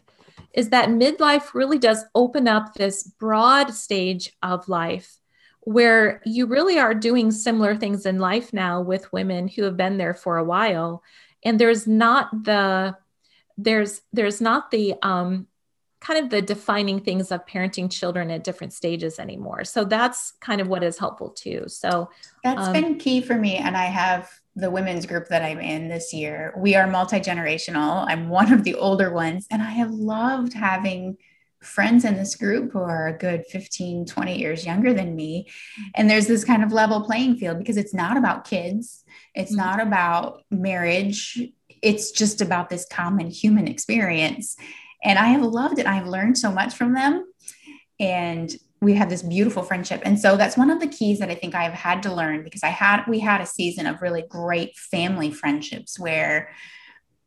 is 0.53 0.69
that 0.69 0.89
midlife 0.89 1.53
really 1.53 1.77
does 1.77 2.03
open 2.13 2.49
up 2.49 2.73
this 2.73 3.03
broad 3.03 3.73
stage 3.73 4.33
of 4.43 4.67
life 4.67 5.17
where 5.65 6.21
you 6.25 6.45
really 6.45 6.79
are 6.79 6.93
doing 6.93 7.31
similar 7.31 7.75
things 7.75 8.05
in 8.05 8.19
life 8.19 8.53
now 8.53 8.81
with 8.81 9.11
women 9.11 9.47
who 9.47 9.63
have 9.63 9.75
been 9.75 9.97
there 9.97 10.13
for 10.13 10.37
a 10.37 10.43
while. 10.43 11.03
And 11.43 11.59
there's 11.59 11.85
not 11.85 12.45
the 12.45 12.95
there's 13.57 14.01
there's 14.13 14.41
not 14.41 14.71
the 14.71 14.95
um, 15.01 15.47
kind 16.01 16.23
of 16.23 16.29
the 16.29 16.41
defining 16.41 16.99
things 16.99 17.31
of 17.31 17.45
parenting 17.47 17.91
children 17.91 18.29
at 18.29 18.43
different 18.43 18.73
stages 18.73 19.17
anymore. 19.17 19.63
So 19.63 19.83
that's 19.83 20.33
kind 20.39 20.61
of 20.61 20.67
what 20.67 20.83
is 20.83 20.99
helpful 20.99 21.29
too. 21.29 21.63
So 21.67 22.09
that's 22.43 22.67
um, 22.67 22.73
been 22.73 22.99
key 22.99 23.21
for 23.21 23.35
me. 23.35 23.55
And 23.55 23.75
I 23.75 23.85
have 23.85 24.29
the 24.55 24.69
women's 24.69 25.07
group 25.07 25.29
that 25.29 25.41
I'm 25.41 25.59
in 25.59 25.89
this 25.89 26.13
year. 26.13 26.53
We 26.57 26.75
are 26.75 26.85
multi 26.85 27.19
generational. 27.19 28.05
I'm 28.07 28.29
one 28.29 28.53
of 28.53 28.63
the 28.63 28.75
older 28.75 29.11
ones, 29.11 29.47
and 29.49 29.63
I 29.63 29.71
have 29.71 29.91
loved 29.91 30.53
having 30.53 31.17
friends 31.65 32.05
in 32.05 32.15
this 32.15 32.35
group 32.35 32.71
who 32.71 32.79
are 32.79 33.07
a 33.07 33.17
good 33.17 33.45
15, 33.47 34.05
20 34.05 34.37
years 34.37 34.65
younger 34.65 34.93
than 34.93 35.15
me. 35.15 35.47
And 35.95 36.09
there's 36.09 36.27
this 36.27 36.43
kind 36.43 36.63
of 36.63 36.71
level 36.71 37.01
playing 37.01 37.37
field 37.37 37.57
because 37.57 37.77
it's 37.77 37.93
not 37.93 38.17
about 38.17 38.45
kids, 38.45 39.03
it's 39.33 39.51
mm-hmm. 39.51 39.65
not 39.65 39.79
about 39.79 40.43
marriage, 40.51 41.39
it's 41.81 42.11
just 42.11 42.41
about 42.41 42.69
this 42.69 42.85
common 42.89 43.29
human 43.29 43.67
experience. 43.67 44.55
And 45.03 45.19
I 45.19 45.27
have 45.27 45.43
loved 45.43 45.79
it. 45.79 45.85
I've 45.85 46.07
learned 46.07 46.37
so 46.37 46.51
much 46.51 46.73
from 46.73 46.93
them. 46.93 47.25
And 47.99 48.53
we 48.81 48.93
have 48.95 49.09
this 49.09 49.23
beautiful 49.23 49.63
friendship. 49.63 50.01
And 50.03 50.19
so 50.19 50.35
that's 50.35 50.57
one 50.57 50.69
of 50.69 50.79
the 50.79 50.87
keys 50.87 51.19
that 51.19 51.29
I 51.29 51.35
think 51.35 51.55
I've 51.55 51.73
had 51.73 52.03
to 52.03 52.13
learn 52.13 52.43
because 52.43 52.63
I 52.63 52.69
had 52.69 53.05
we 53.07 53.19
had 53.19 53.41
a 53.41 53.45
season 53.45 53.87
of 53.87 54.01
really 54.01 54.23
great 54.27 54.77
family 54.77 55.31
friendships 55.31 55.99
where 55.99 56.49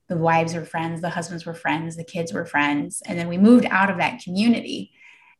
the 0.08 0.16
wives 0.16 0.54
were 0.54 0.64
friends, 0.64 1.00
the 1.00 1.10
husbands 1.10 1.44
were 1.44 1.54
friends, 1.54 1.96
the 1.96 2.04
kids 2.04 2.32
were 2.32 2.46
friends. 2.46 3.02
And 3.06 3.18
then 3.18 3.28
we 3.28 3.38
moved 3.38 3.66
out 3.66 3.90
of 3.90 3.98
that 3.98 4.22
community. 4.22 4.92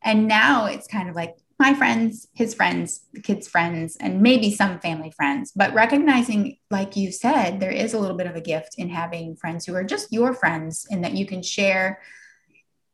And 0.03 0.29
now 0.29 0.67
it's 0.67 0.87
kind 0.87 1.09
of 1.09 1.17
like 1.17 1.37
my 1.59 1.75
friends, 1.75 2.29
his 2.35 2.55
friends, 2.55 3.01
the 3.13 3.21
kids' 3.21 3.49
friends, 3.49 3.97
and 3.97 4.23
maybe 4.23 4.55
some 4.55 4.79
family 4.79 5.11
friends. 5.17 5.53
But 5.57 5.75
recognizing, 5.75 6.59
like 6.71 6.97
you 6.97 7.11
said, 7.11 7.59
there 7.59 7.73
is 7.73 7.95
a 7.95 7.99
little 7.99 8.17
bit 8.17 8.29
of 8.29 8.37
a 8.37 8.41
gift 8.41 8.77
in 8.79 8.89
having 8.89 9.35
friends 9.35 9.67
who 9.67 9.75
are 9.75 9.83
just 9.83 10.13
your 10.13 10.35
friends 10.35 10.87
and 10.89 11.03
that 11.03 11.15
you 11.15 11.27
can 11.27 11.43
share 11.43 12.01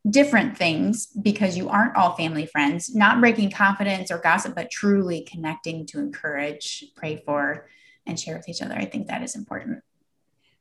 different 0.08 0.56
things 0.56 1.06
because 1.06 1.56
you 1.56 1.68
aren't 1.68 1.96
all 1.96 2.14
family 2.14 2.46
friends, 2.46 2.94
not 2.94 3.20
breaking 3.20 3.50
confidence 3.50 4.10
or 4.10 4.18
gossip, 4.18 4.54
but 4.54 4.70
truly 4.70 5.26
connecting 5.30 5.86
to 5.86 5.98
encourage, 5.98 6.84
pray 6.96 7.22
for, 7.24 7.68
and 8.06 8.18
share 8.20 8.36
with 8.36 8.48
each 8.48 8.62
other. 8.62 8.74
I 8.74 8.84
think 8.84 9.08
that 9.08 9.22
is 9.22 9.34
important. 9.34 9.82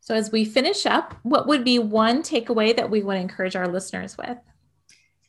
So, 0.03 0.15
as 0.15 0.33
we 0.33 0.43
finish 0.43 0.85
up, 0.85 1.15
what 1.23 1.47
would 1.47 1.63
be 1.63 1.79
one 1.79 2.23
takeaway 2.23 2.75
that 2.75 2.89
we 2.89 3.01
would 3.01 3.15
encourage 3.15 3.55
our 3.55 3.69
listeners 3.69 4.17
with? 4.17 4.37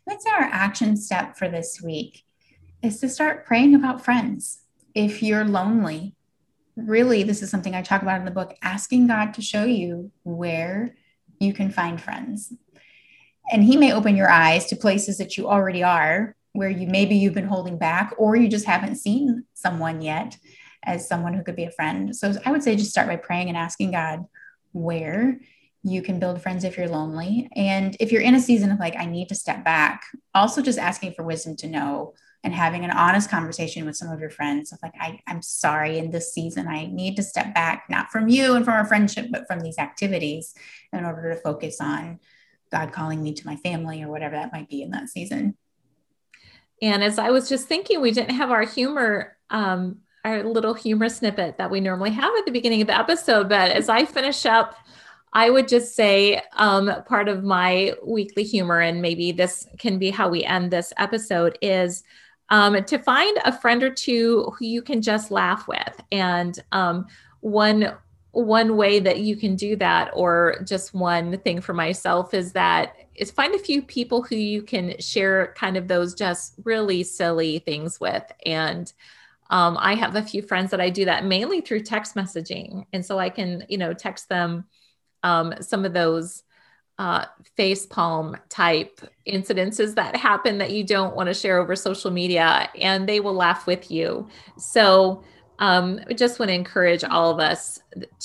Let's 0.04 0.26
our 0.26 0.40
action 0.40 0.96
step 0.96 1.36
for 1.36 1.48
this 1.48 1.80
week 1.80 2.24
is 2.82 2.98
to 2.98 3.08
start 3.08 3.46
praying 3.46 3.76
about 3.76 4.04
friends. 4.04 4.62
If 4.92 5.22
you're 5.22 5.44
lonely, 5.44 6.16
really, 6.74 7.22
this 7.22 7.40
is 7.40 7.52
something 7.52 7.72
I 7.72 7.82
talk 7.82 8.02
about 8.02 8.18
in 8.18 8.24
the 8.24 8.32
book 8.32 8.56
asking 8.62 9.06
God 9.06 9.32
to 9.34 9.42
show 9.42 9.62
you 9.62 10.10
where 10.24 10.96
you 11.38 11.52
can 11.52 11.70
find 11.70 12.00
friends. 12.00 12.52
And 13.52 13.62
He 13.62 13.76
may 13.76 13.92
open 13.92 14.16
your 14.16 14.28
eyes 14.28 14.66
to 14.66 14.76
places 14.76 15.18
that 15.18 15.36
you 15.36 15.48
already 15.48 15.84
are, 15.84 16.34
where 16.52 16.68
you 16.68 16.88
maybe 16.88 17.14
you've 17.14 17.32
been 17.32 17.46
holding 17.46 17.78
back, 17.78 18.12
or 18.18 18.34
you 18.34 18.48
just 18.48 18.66
haven't 18.66 18.96
seen 18.96 19.44
someone 19.54 20.02
yet 20.02 20.36
as 20.82 21.06
someone 21.06 21.32
who 21.32 21.44
could 21.44 21.54
be 21.54 21.64
a 21.64 21.70
friend. 21.70 22.16
So 22.16 22.34
I 22.44 22.50
would 22.50 22.64
say 22.64 22.74
just 22.74 22.90
start 22.90 23.06
by 23.06 23.16
praying 23.16 23.46
and 23.46 23.56
asking 23.56 23.92
God 23.92 24.24
where 24.74 25.40
you 25.82 26.02
can 26.02 26.18
build 26.18 26.42
friends 26.42 26.64
if 26.64 26.76
you're 26.76 26.88
lonely. 26.88 27.48
And 27.54 27.96
if 28.00 28.10
you're 28.10 28.22
in 28.22 28.34
a 28.34 28.40
season 28.40 28.70
of 28.72 28.78
like, 28.78 28.96
I 28.96 29.04
need 29.04 29.28
to 29.28 29.34
step 29.34 29.64
back, 29.64 30.02
also 30.34 30.62
just 30.62 30.78
asking 30.78 31.12
for 31.12 31.22
wisdom 31.22 31.56
to 31.56 31.68
know 31.68 32.14
and 32.42 32.54
having 32.54 32.84
an 32.84 32.90
honest 32.90 33.30
conversation 33.30 33.84
with 33.86 33.96
some 33.96 34.10
of 34.10 34.20
your 34.20 34.30
friends 34.30 34.72
of 34.72 34.78
like, 34.82 34.94
I, 35.00 35.20
I'm 35.26 35.42
sorry 35.42 35.98
in 35.98 36.10
this 36.10 36.32
season, 36.32 36.68
I 36.68 36.86
need 36.86 37.16
to 37.16 37.22
step 37.22 37.54
back, 37.54 37.84
not 37.88 38.10
from 38.10 38.28
you 38.28 38.54
and 38.54 38.64
from 38.64 38.74
our 38.74 38.86
friendship, 38.86 39.28
but 39.30 39.46
from 39.46 39.60
these 39.60 39.78
activities 39.78 40.54
in 40.92 41.04
order 41.04 41.34
to 41.34 41.40
focus 41.40 41.80
on 41.80 42.18
God 42.70 42.92
calling 42.92 43.22
me 43.22 43.32
to 43.34 43.46
my 43.46 43.56
family 43.56 44.02
or 44.02 44.08
whatever 44.08 44.36
that 44.36 44.52
might 44.52 44.68
be 44.68 44.82
in 44.82 44.90
that 44.90 45.08
season. 45.08 45.56
And 46.82 47.04
as 47.04 47.18
I 47.18 47.30
was 47.30 47.48
just 47.48 47.68
thinking, 47.68 48.00
we 48.00 48.10
didn't 48.10 48.34
have 48.34 48.50
our 48.50 48.64
humor 48.64 49.36
um, 49.48 49.98
our 50.24 50.42
little 50.42 50.74
humor 50.74 51.08
snippet 51.08 51.58
that 51.58 51.70
we 51.70 51.80
normally 51.80 52.10
have 52.10 52.32
at 52.38 52.44
the 52.46 52.50
beginning 52.50 52.80
of 52.80 52.86
the 52.86 52.98
episode. 52.98 53.48
But 53.48 53.72
as 53.72 53.88
I 53.88 54.04
finish 54.04 54.46
up, 54.46 54.74
I 55.32 55.50
would 55.50 55.68
just 55.68 55.94
say 55.94 56.40
um, 56.54 56.90
part 57.06 57.28
of 57.28 57.42
my 57.42 57.94
weekly 58.04 58.44
humor, 58.44 58.80
and 58.80 59.02
maybe 59.02 59.32
this 59.32 59.66
can 59.78 59.98
be 59.98 60.10
how 60.10 60.28
we 60.28 60.44
end 60.44 60.70
this 60.70 60.92
episode, 60.96 61.58
is 61.60 62.04
um, 62.50 62.84
to 62.84 62.98
find 62.98 63.36
a 63.44 63.58
friend 63.58 63.82
or 63.82 63.90
two 63.90 64.52
who 64.56 64.64
you 64.64 64.80
can 64.80 65.02
just 65.02 65.30
laugh 65.30 65.66
with. 65.66 66.00
And 66.12 66.58
um, 66.72 67.06
one 67.40 67.94
one 68.30 68.76
way 68.76 68.98
that 68.98 69.20
you 69.20 69.36
can 69.36 69.54
do 69.54 69.76
that, 69.76 70.10
or 70.12 70.56
just 70.64 70.94
one 70.94 71.38
thing 71.38 71.60
for 71.60 71.72
myself, 71.72 72.32
is 72.32 72.52
that 72.52 72.96
is 73.14 73.30
find 73.30 73.54
a 73.54 73.58
few 73.58 73.82
people 73.82 74.22
who 74.22 74.36
you 74.36 74.62
can 74.62 74.98
share 74.98 75.54
kind 75.56 75.76
of 75.76 75.86
those 75.86 76.14
just 76.14 76.54
really 76.64 77.02
silly 77.02 77.58
things 77.60 78.00
with, 78.00 78.24
and 78.46 78.92
um, 79.54 79.78
I 79.78 79.94
have 79.94 80.16
a 80.16 80.22
few 80.22 80.42
friends 80.42 80.72
that 80.72 80.80
I 80.80 80.90
do 80.90 81.04
that 81.04 81.24
mainly 81.24 81.60
through 81.60 81.82
text 81.82 82.16
messaging. 82.16 82.86
And 82.92 83.06
so 83.06 83.20
I 83.20 83.30
can, 83.30 83.64
you 83.68 83.78
know, 83.78 83.94
text 83.94 84.28
them 84.28 84.64
um, 85.22 85.54
some 85.60 85.84
of 85.84 85.92
those 85.92 86.42
uh, 86.98 87.26
face 87.56 87.86
palm 87.86 88.36
type 88.48 89.00
incidences 89.28 89.94
that 89.94 90.16
happen 90.16 90.58
that 90.58 90.72
you 90.72 90.82
don't 90.82 91.14
want 91.14 91.28
to 91.28 91.34
share 91.34 91.58
over 91.58 91.76
social 91.76 92.10
media, 92.10 92.68
and 92.80 93.08
they 93.08 93.20
will 93.20 93.32
laugh 93.32 93.64
with 93.64 93.92
you. 93.92 94.28
So 94.58 95.22
um, 95.60 96.00
I 96.10 96.14
just 96.14 96.40
want 96.40 96.48
to 96.48 96.54
encourage 96.54 97.04
all 97.04 97.30
of 97.30 97.38
us 97.38 97.78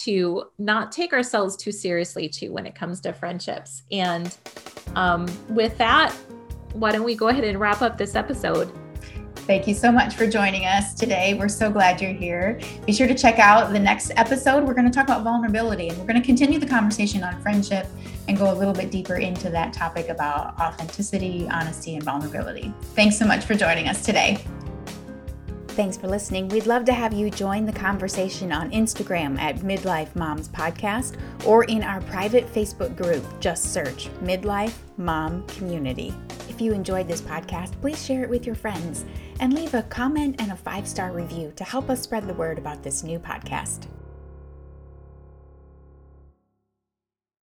to 0.05 0.45
not 0.57 0.91
take 0.91 1.13
ourselves 1.13 1.55
too 1.55 1.71
seriously 1.71 2.27
too 2.27 2.51
when 2.51 2.65
it 2.65 2.73
comes 2.73 3.01
to 3.01 3.13
friendships. 3.13 3.83
And 3.91 4.35
um, 4.95 5.27
with 5.47 5.77
that, 5.77 6.11
why 6.73 6.91
don't 6.91 7.03
we 7.03 7.13
go 7.13 7.27
ahead 7.27 7.43
and 7.43 7.59
wrap 7.59 7.83
up 7.83 7.99
this 7.99 8.15
episode? 8.15 8.71
Thank 9.49 9.67
you 9.67 9.73
so 9.73 9.91
much 9.91 10.13
for 10.13 10.27
joining 10.27 10.67
us 10.67 10.93
today. 10.93 11.33
We're 11.33 11.49
so 11.49 11.71
glad 11.71 11.99
you're 11.99 12.13
here. 12.13 12.59
Be 12.85 12.93
sure 12.93 13.07
to 13.07 13.15
check 13.15 13.39
out 13.39 13.73
the 13.73 13.79
next 13.79 14.11
episode. 14.15 14.63
We're 14.63 14.75
going 14.75 14.85
to 14.85 14.91
talk 14.91 15.05
about 15.05 15.23
vulnerability 15.23 15.89
and 15.89 15.97
we're 15.97 16.05
going 16.05 16.21
to 16.21 16.23
continue 16.23 16.59
the 16.59 16.67
conversation 16.67 17.23
on 17.23 17.41
friendship 17.41 17.87
and 18.27 18.37
go 18.37 18.53
a 18.53 18.53
little 18.53 18.75
bit 18.75 18.91
deeper 18.91 19.15
into 19.15 19.49
that 19.49 19.73
topic 19.73 20.09
about 20.09 20.55
authenticity, 20.59 21.49
honesty, 21.49 21.95
and 21.95 22.03
vulnerability. 22.03 22.71
Thanks 22.93 23.17
so 23.17 23.25
much 23.25 23.43
for 23.43 23.55
joining 23.55 23.87
us 23.87 24.05
today. 24.05 24.37
Thanks 25.69 25.97
for 25.97 26.07
listening. 26.07 26.47
We'd 26.49 26.67
love 26.67 26.85
to 26.85 26.93
have 26.93 27.11
you 27.11 27.31
join 27.31 27.65
the 27.65 27.73
conversation 27.73 28.51
on 28.51 28.69
Instagram 28.69 29.39
at 29.39 29.61
Midlife 29.61 30.15
Moms 30.15 30.47
Podcast 30.49 31.17
or 31.43 31.63
in 31.63 31.81
our 31.81 32.01
private 32.01 32.45
Facebook 32.53 32.95
group. 32.95 33.23
Just 33.39 33.73
search 33.73 34.09
Midlife 34.21 34.75
Mom 34.97 35.41
Community. 35.47 36.13
If 36.59 36.65
you 36.65 36.73
enjoyed 36.73 37.07
this 37.07 37.21
podcast, 37.21 37.79
please 37.79 38.03
share 38.05 38.21
it 38.21 38.29
with 38.29 38.45
your 38.45 38.53
friends 38.53 39.05
and 39.39 39.53
leave 39.53 39.73
a 39.73 39.83
comment 39.83 40.41
and 40.41 40.51
a 40.51 40.57
five 40.57 40.89
star 40.89 41.13
review 41.13 41.53
to 41.55 41.63
help 41.63 41.89
us 41.89 42.01
spread 42.01 42.27
the 42.27 42.33
word 42.33 42.57
about 42.57 42.83
this 42.83 43.01
new 43.01 43.17
podcast. 43.17 43.87